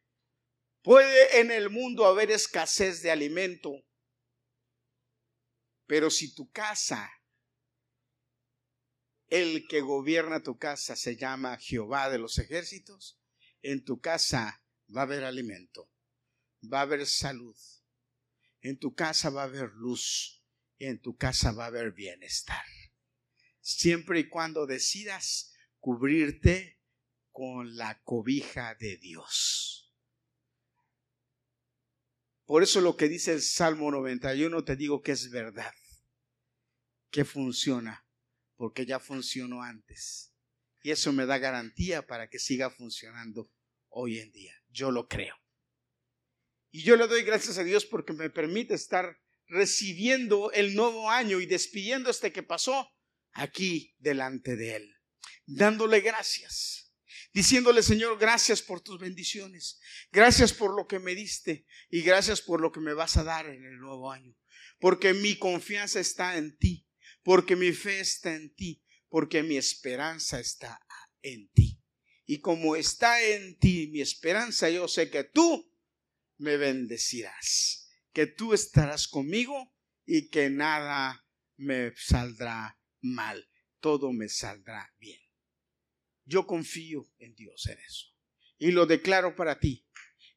Puede 0.81 1.41
en 1.41 1.51
el 1.51 1.69
mundo 1.69 2.07
haber 2.07 2.31
escasez 2.31 3.03
de 3.03 3.11
alimento. 3.11 3.71
Pero 5.87 6.09
si 6.09 6.35
tu 6.35 6.51
casa, 6.51 7.13
el 9.29 9.69
que 9.69 9.83
gobierna 9.83 10.43
tu 10.43 10.57
casa 10.57 10.97
se 10.97 11.17
llama 11.17 11.59
Jehová 11.59 12.09
de 12.09 12.17
los 12.17 12.39
ejércitos, 12.39 13.21
en 13.61 13.85
tu 13.85 14.01
casa 14.01 14.65
va 14.89 15.03
a 15.03 15.05
haber 15.05 15.23
alimento, 15.23 15.93
va 16.65 16.79
a 16.79 16.83
haber 16.83 17.07
salud, 17.07 17.59
en 18.63 18.79
tu 18.79 18.95
casa 18.95 19.29
va 19.29 19.43
a 19.43 19.45
haber 19.45 19.69
luz, 19.75 20.43
en 20.79 20.99
tu 21.03 21.15
casa 21.19 21.53
va 21.53 21.65
a 21.65 21.67
haber 21.67 21.93
bienestar. 21.93 22.65
Siempre 23.63 24.21
y 24.21 24.29
cuando 24.29 24.67
decidas 24.67 25.55
cubrirte 25.79 26.79
con 27.31 27.77
la 27.77 28.03
cobija 28.03 28.75
de 28.75 28.99
Dios. 28.99 29.93
Por 32.45 32.63
eso 32.63 32.81
lo 32.81 32.97
que 32.97 33.09
dice 33.09 33.33
el 33.33 33.41
Salmo 33.41 33.91
91 33.91 34.65
te 34.65 34.77
digo 34.77 35.01
que 35.01 35.13
es 35.13 35.31
verdad, 35.31 35.73
que 37.11 37.25
funciona, 37.25 38.07
porque 38.57 38.85
ya 38.85 38.99
funcionó 38.99 39.63
antes. 39.63 40.35
Y 40.83 40.91
eso 40.91 41.13
me 41.13 41.25
da 41.25 41.39
garantía 41.39 42.07
para 42.07 42.29
que 42.29 42.39
siga 42.39 42.69
funcionando 42.69 43.51
hoy 43.89 44.19
en 44.19 44.33
día. 44.33 44.55
Yo 44.69 44.91
lo 44.91 45.09
creo. 45.09 45.37
Y 46.73 46.83
yo 46.83 46.97
le 46.97 47.07
doy 47.07 47.23
gracias 47.23 47.59
a 47.59 47.65
Dios 47.65 47.87
porque 47.87 48.13
me 48.13 48.29
permite 48.29 48.75
estar 48.75 49.19
recibiendo 49.47 50.51
el 50.53 50.75
nuevo 50.75 51.11
año 51.11 51.41
y 51.41 51.47
despidiendo 51.47 52.11
este 52.11 52.33
que 52.33 52.43
pasó 52.43 52.92
aquí 53.33 53.95
delante 53.99 54.57
de 54.57 54.77
Él, 54.77 54.95
dándole 55.47 56.01
gracias 56.01 56.83
diciéndole, 57.33 57.83
Señor, 57.83 58.19
gracias 58.19 58.63
por 58.63 58.81
tus 58.81 58.99
bendiciones, 58.99 59.81
gracias 60.11 60.53
por 60.53 60.77
lo 60.77 60.87
que 60.87 60.99
me 60.99 61.15
diste 61.15 61.67
y 61.91 62.03
gracias 62.03 62.43
por 62.43 62.61
lo 62.61 62.73
que 62.73 62.81
me 62.81 62.95
vas 62.95 63.17
a 63.17 63.25
dar 63.25 63.47
en 63.47 63.65
el 63.65 63.79
nuevo 63.79 64.11
año. 64.11 64.37
Porque 64.79 65.15
mi 65.15 65.37
confianza 65.39 66.01
está 66.01 66.37
en 66.37 66.57
ti, 66.59 66.87
porque 67.23 67.57
mi 67.57 67.73
fe 67.73 68.01
está 68.01 68.35
en 68.35 68.55
ti, 68.55 68.85
porque 69.09 69.43
mi 69.43 69.57
esperanza 69.57 70.41
está 70.41 70.81
en 71.23 71.51
ti. 71.51 71.81
Y 72.27 72.41
como 72.41 72.77
está 72.77 73.23
en 73.23 73.59
ti 73.59 73.89
mi 73.93 74.01
esperanza, 74.01 74.71
yo 74.71 74.89
sé 74.89 75.11
que 75.11 75.25
tú 75.25 75.71
me 76.39 76.57
bendecirás, 76.57 77.91
que 78.13 78.27
tú 78.27 78.53
estarás 78.53 79.09
conmigo 79.09 79.75
y 80.05 80.29
que 80.29 80.51
nada 80.51 81.27
me 81.57 81.93
saldrá 81.97 82.79
mal, 83.03 83.49
todo 83.81 84.13
me 84.13 84.29
saldrá 84.29 84.95
bien. 84.99 85.21
Yo 86.25 86.47
confío 86.47 87.11
en 87.19 87.35
Dios 87.35 87.67
en 87.67 87.79
eso. 87.81 88.07
Y 88.59 88.71
lo 88.71 88.87
declaro 88.87 89.35
para 89.35 89.59
ti. 89.59 89.87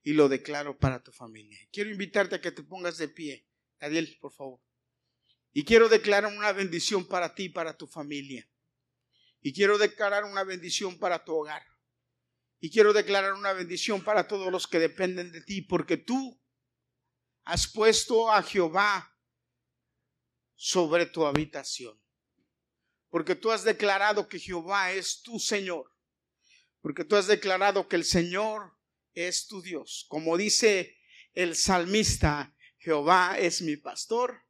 Y 0.01 0.13
lo 0.13 0.29
declaro 0.29 0.77
para 0.77 1.01
tu 1.01 1.11
familia. 1.11 1.57
Quiero 1.71 1.89
invitarte 1.89 2.35
a 2.35 2.41
que 2.41 2.51
te 2.51 2.63
pongas 2.63 2.97
de 2.97 3.07
pie. 3.07 3.47
Adiel, 3.79 4.17
por 4.19 4.33
favor. 4.33 4.61
Y 5.53 5.63
quiero 5.63 5.89
declarar 5.89 6.31
una 6.31 6.51
bendición 6.51 7.07
para 7.07 7.33
ti 7.33 7.43
y 7.43 7.49
para 7.49 7.77
tu 7.77 7.87
familia. 7.87 8.49
Y 9.41 9.53
quiero 9.53 9.77
declarar 9.77 10.25
una 10.25 10.43
bendición 10.43 10.99
para 10.99 11.23
tu 11.23 11.33
hogar. 11.33 11.63
Y 12.59 12.71
quiero 12.71 12.93
declarar 12.93 13.33
una 13.33 13.53
bendición 13.53 14.03
para 14.03 14.27
todos 14.27 14.51
los 14.51 14.67
que 14.67 14.79
dependen 14.79 15.31
de 15.31 15.41
ti, 15.41 15.61
porque 15.61 15.97
tú 15.97 16.41
has 17.43 17.67
puesto 17.67 18.31
a 18.31 18.41
Jehová 18.41 19.15
sobre 20.55 21.05
tu 21.05 21.25
habitación 21.25 21.99
porque 23.15 23.33
tú 23.33 23.49
has 23.49 23.63
declarado 23.63 24.27
que 24.27 24.39
Jehová 24.39 24.91
es 24.91 25.21
tu 25.21 25.39
Señor, 25.39 25.89
porque 26.81 27.05
tú 27.05 27.15
has 27.15 27.27
declarado 27.27 27.87
que 27.87 27.95
el 27.95 28.03
Señor 28.03 28.77
es 29.13 29.47
tu 29.47 29.61
Dios. 29.61 30.05
Como 30.09 30.35
dice 30.35 30.97
el 31.31 31.55
salmista, 31.55 32.53
Jehová 32.77 33.37
es 33.39 33.61
mi 33.61 33.77
pastor, 33.77 34.43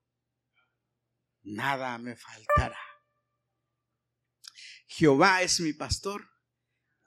nada 1.43 1.99
me 1.99 2.15
faltará. 2.15 2.79
Jehová 4.87 5.43
es 5.43 5.59
mi 5.59 5.73
pastor, 5.73 6.27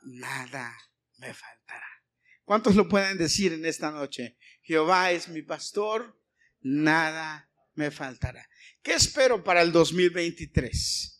nada 0.02 0.78
me 1.16 1.34
faltará. 1.34 1.88
¿Cuántos 2.44 2.76
lo 2.76 2.88
pueden 2.88 3.18
decir 3.18 3.52
en 3.52 3.66
esta 3.66 3.90
noche? 3.90 4.38
Jehová 4.62 5.10
es 5.10 5.26
mi 5.26 5.42
pastor, 5.42 6.22
nada 6.60 7.50
me 7.74 7.90
faltará. 7.90 8.48
¿Qué 8.80 8.94
espero 8.94 9.42
para 9.42 9.62
el 9.62 9.72
2023? 9.72 11.16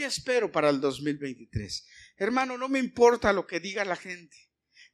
¿Qué 0.00 0.06
espero 0.06 0.50
para 0.50 0.70
el 0.70 0.80
2023? 0.80 1.86
Hermano, 2.16 2.56
no 2.56 2.70
me 2.70 2.78
importa 2.78 3.34
lo 3.34 3.46
que 3.46 3.60
diga 3.60 3.84
la 3.84 3.96
gente. 3.96 4.34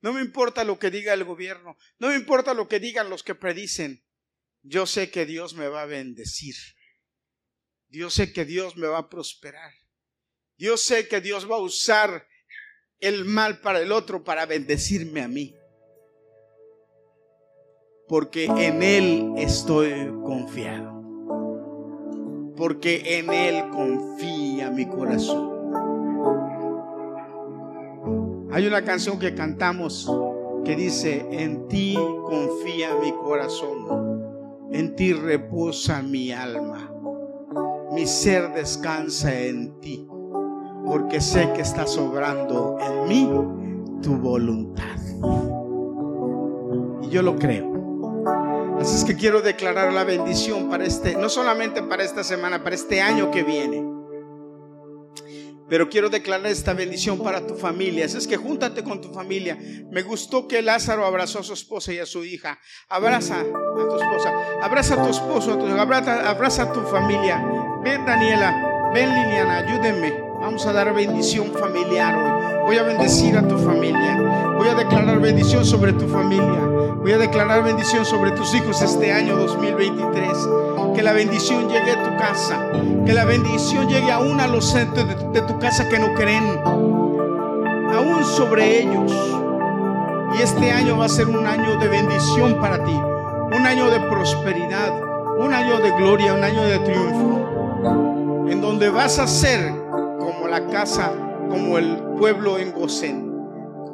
No 0.00 0.12
me 0.12 0.20
importa 0.20 0.64
lo 0.64 0.80
que 0.80 0.90
diga 0.90 1.14
el 1.14 1.22
gobierno. 1.22 1.78
No 2.00 2.08
me 2.08 2.16
importa 2.16 2.54
lo 2.54 2.66
que 2.66 2.80
digan 2.80 3.08
los 3.08 3.22
que 3.22 3.36
predicen. 3.36 4.04
Yo 4.62 4.84
sé 4.84 5.12
que 5.12 5.24
Dios 5.24 5.54
me 5.54 5.68
va 5.68 5.82
a 5.82 5.86
bendecir. 5.86 6.56
Yo 7.86 8.10
sé 8.10 8.32
que 8.32 8.44
Dios 8.44 8.76
me 8.76 8.88
va 8.88 8.98
a 8.98 9.08
prosperar. 9.08 9.70
Yo 10.56 10.76
sé 10.76 11.06
que 11.06 11.20
Dios 11.20 11.48
va 11.48 11.54
a 11.54 11.60
usar 11.60 12.26
el 12.98 13.26
mal 13.26 13.60
para 13.60 13.78
el 13.78 13.92
otro 13.92 14.24
para 14.24 14.44
bendecirme 14.44 15.22
a 15.22 15.28
mí. 15.28 15.54
Porque 18.08 18.46
en 18.46 18.82
Él 18.82 19.34
estoy 19.36 20.08
confiado 20.24 20.96
porque 22.56 23.18
en 23.18 23.32
Él 23.32 23.70
mi 24.70 24.86
corazón. 24.86 25.56
Hay 28.52 28.66
una 28.66 28.82
canción 28.82 29.18
que 29.18 29.34
cantamos 29.34 30.10
que 30.64 30.74
dice, 30.74 31.26
en 31.30 31.68
ti 31.68 31.96
confía 32.24 32.88
mi 33.00 33.12
corazón, 33.12 34.66
en 34.72 34.96
ti 34.96 35.12
reposa 35.12 36.02
mi 36.02 36.32
alma, 36.32 36.90
mi 37.92 38.06
ser 38.06 38.52
descansa 38.52 39.32
en 39.38 39.78
ti, 39.80 40.08
porque 40.86 41.20
sé 41.20 41.52
que 41.54 41.62
está 41.62 41.86
sobrando 41.86 42.78
en 42.80 43.08
mí 43.08 43.30
tu 44.02 44.16
voluntad. 44.16 44.96
Y 47.02 47.08
yo 47.10 47.22
lo 47.22 47.36
creo. 47.36 47.76
Así 48.80 48.96
es 48.96 49.04
que 49.04 49.16
quiero 49.16 49.40
declarar 49.42 49.92
la 49.92 50.04
bendición 50.04 50.68
para 50.68 50.84
este, 50.84 51.16
no 51.16 51.28
solamente 51.28 51.82
para 51.82 52.02
esta 52.02 52.24
semana, 52.24 52.62
para 52.62 52.74
este 52.74 53.00
año 53.00 53.30
que 53.30 53.42
viene. 53.42 53.95
Pero 55.68 55.88
quiero 55.88 56.08
declarar 56.08 56.46
esta 56.46 56.74
bendición 56.74 57.18
para 57.18 57.46
tu 57.46 57.54
familia. 57.56 58.04
Así 58.04 58.16
es 58.16 58.26
que 58.26 58.36
júntate 58.36 58.84
con 58.84 59.00
tu 59.00 59.12
familia. 59.12 59.58
Me 59.90 60.02
gustó 60.02 60.46
que 60.46 60.62
Lázaro 60.62 61.04
abrazó 61.04 61.40
a 61.40 61.42
su 61.42 61.54
esposa 61.54 61.92
y 61.92 61.98
a 61.98 62.06
su 62.06 62.24
hija. 62.24 62.58
Abraza 62.88 63.40
a 63.40 63.88
tu 63.88 63.96
esposa. 63.96 64.32
Abraza 64.62 64.94
a 64.94 65.02
tu 65.02 65.10
esposo. 65.10 65.52
Abraza, 65.78 66.28
abraza 66.28 66.62
a 66.64 66.72
tu 66.72 66.82
familia. 66.82 67.44
Ven 67.82 68.04
Daniela. 68.06 68.90
Ven 68.94 69.08
Liliana. 69.08 69.58
Ayúdenme. 69.58 70.26
Vamos 70.40 70.64
a 70.66 70.72
dar 70.72 70.94
bendición 70.94 71.52
familiar 71.52 72.14
hoy. 72.14 72.66
Voy 72.66 72.76
a 72.78 72.82
bendecir 72.82 73.36
a 73.36 73.46
tu 73.46 73.58
familia. 73.58 74.16
Voy 74.56 74.68
a 74.68 74.74
declarar 74.74 75.20
bendición 75.20 75.64
sobre 75.64 75.92
tu 75.92 76.06
familia. 76.08 76.65
Voy 76.94 77.12
a 77.12 77.18
declarar 77.18 77.62
bendición 77.62 78.04
sobre 78.04 78.30
tus 78.32 78.54
hijos 78.54 78.80
este 78.82 79.12
año 79.12 79.36
2023. 79.36 80.30
Que 80.94 81.02
la 81.02 81.12
bendición 81.12 81.68
llegue 81.68 81.92
a 81.92 82.02
tu 82.02 82.16
casa. 82.16 82.70
Que 83.04 83.12
la 83.12 83.24
bendición 83.24 83.88
llegue 83.88 84.10
aún 84.12 84.40
a 84.40 84.46
los 84.46 84.70
centros 84.70 85.06
de, 85.32 85.40
tu 85.42 85.58
casa 85.58 85.88
que 85.88 85.98
no 85.98 86.14
creen. 86.14 86.44
Aún 87.94 88.24
sobre 88.24 88.82
ellos. 88.82 89.12
Y 90.38 90.42
este 90.42 90.70
año 90.72 90.98
va 90.98 91.06
a 91.06 91.08
ser 91.08 91.28
un 91.28 91.46
año 91.46 91.76
de 91.78 91.88
bendición 91.88 92.60
para 92.60 92.82
ti. 92.84 92.92
Un 92.92 93.66
año 93.66 93.90
de 93.90 94.00
prosperidad. 94.00 94.92
Un 95.38 95.52
año 95.52 95.78
de 95.78 95.90
gloria. 95.92 96.34
Un 96.34 96.44
año 96.44 96.62
de 96.62 96.78
triunfo. 96.80 98.48
en 98.50 98.60
donde 98.60 98.90
vas 98.90 99.18
a 99.18 99.26
ser 99.26 99.72
como 100.18 100.48
la 100.48 100.66
casa, 100.68 101.12
como 101.50 101.78
el 101.78 101.96
pueblo 102.18 102.58
en 102.58 102.72
Gosén. 102.72 103.25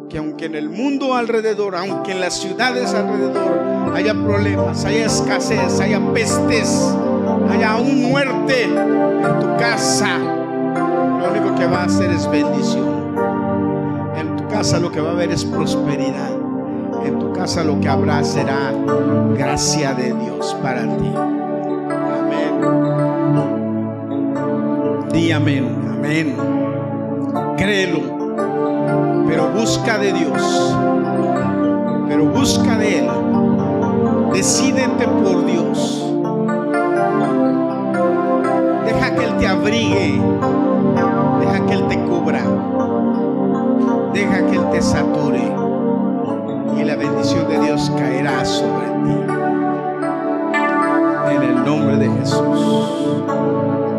Que 0.09 0.19
aunque 0.19 0.47
en 0.47 0.55
el 0.55 0.69
mundo 0.69 1.15
alrededor, 1.15 1.75
aunque 1.75 2.13
en 2.13 2.21
las 2.21 2.35
ciudades 2.35 2.93
alrededor 2.93 3.95
haya 3.95 4.15
problemas, 4.15 4.85
haya 4.85 5.07
escasez, 5.07 5.81
haya 5.81 6.01
pestes, 6.13 6.95
haya 7.51 7.73
aún 7.73 8.11
muerte 8.11 8.65
en 8.65 9.41
tu 9.41 9.57
casa, 9.59 10.19
lo 10.19 11.31
único 11.31 11.55
que 11.55 11.67
va 11.67 11.83
a 11.83 11.85
hacer 11.85 12.11
es 12.11 12.31
bendición. 12.31 13.17
En 14.17 14.37
tu 14.37 14.47
casa 14.49 14.79
lo 14.79 14.91
que 14.93 15.01
va 15.01 15.11
a 15.11 15.13
haber 15.13 15.31
es 15.31 15.45
prosperidad. 15.45 16.31
En 17.05 17.19
tu 17.19 17.33
casa 17.33 17.65
lo 17.65 17.81
que 17.81 17.89
habrá 17.89 18.23
será 18.23 18.73
gracia 19.37 19.95
de 19.95 20.13
Dios 20.13 20.57
para 20.63 20.83
ti. 20.83 21.13
Amén. 22.21 22.61
Di 25.13 25.33
amén, 25.33 25.67
amén. 25.91 26.37
Créelo. 27.57 28.22
Pero 29.29 29.49
busca 29.49 29.99
de 29.99 30.13
Dios. 30.13 30.77
Pero 32.09 32.27
busca 32.27 32.77
de 32.77 32.99
Él. 32.99 33.11
Decídete 34.33 35.07
por 35.07 35.45
Dios. 35.45 36.13
Deja 38.85 39.15
que 39.15 39.25
Él 39.25 39.37
te 39.39 39.47
abrigue. 39.47 40.21
Deja 41.41 41.67
que 41.67 41.73
Él 41.75 41.89
te 41.89 41.99
cubra. 42.05 42.43
Deja 44.13 44.47
que 44.47 44.57
Él 44.57 44.71
te 44.71 44.83
sature. 44.83 45.53
Y 46.79 46.85
la 46.85 46.97
bendición 46.97 47.49
de 47.49 47.59
Dios 47.61 47.91
caerá 47.97 48.45
sobre 48.45 48.87
ti. 48.87 49.17
En 51.31 51.43
el 51.43 51.65
nombre 51.65 51.97
de 51.97 52.11
Jesús. 52.19 53.23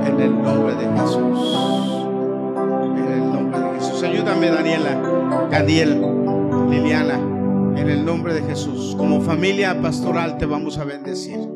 En 0.06 0.20
el 0.20 0.44
nombre 0.44 0.76
de 0.76 1.00
Jesús. 1.00 1.83
Daniela, 4.24 5.48
Daniel, 5.52 6.02
Liliana. 6.70 7.16
En 7.76 7.90
el 7.90 8.06
nombre 8.06 8.34
de 8.34 8.42
Jesús. 8.42 8.96
Como 8.98 9.22
familia 9.22 9.82
pastoral 9.82 10.38
te 10.38 10.46
vamos 10.46 10.78
a 10.78 10.86
bendecir. 10.86 11.53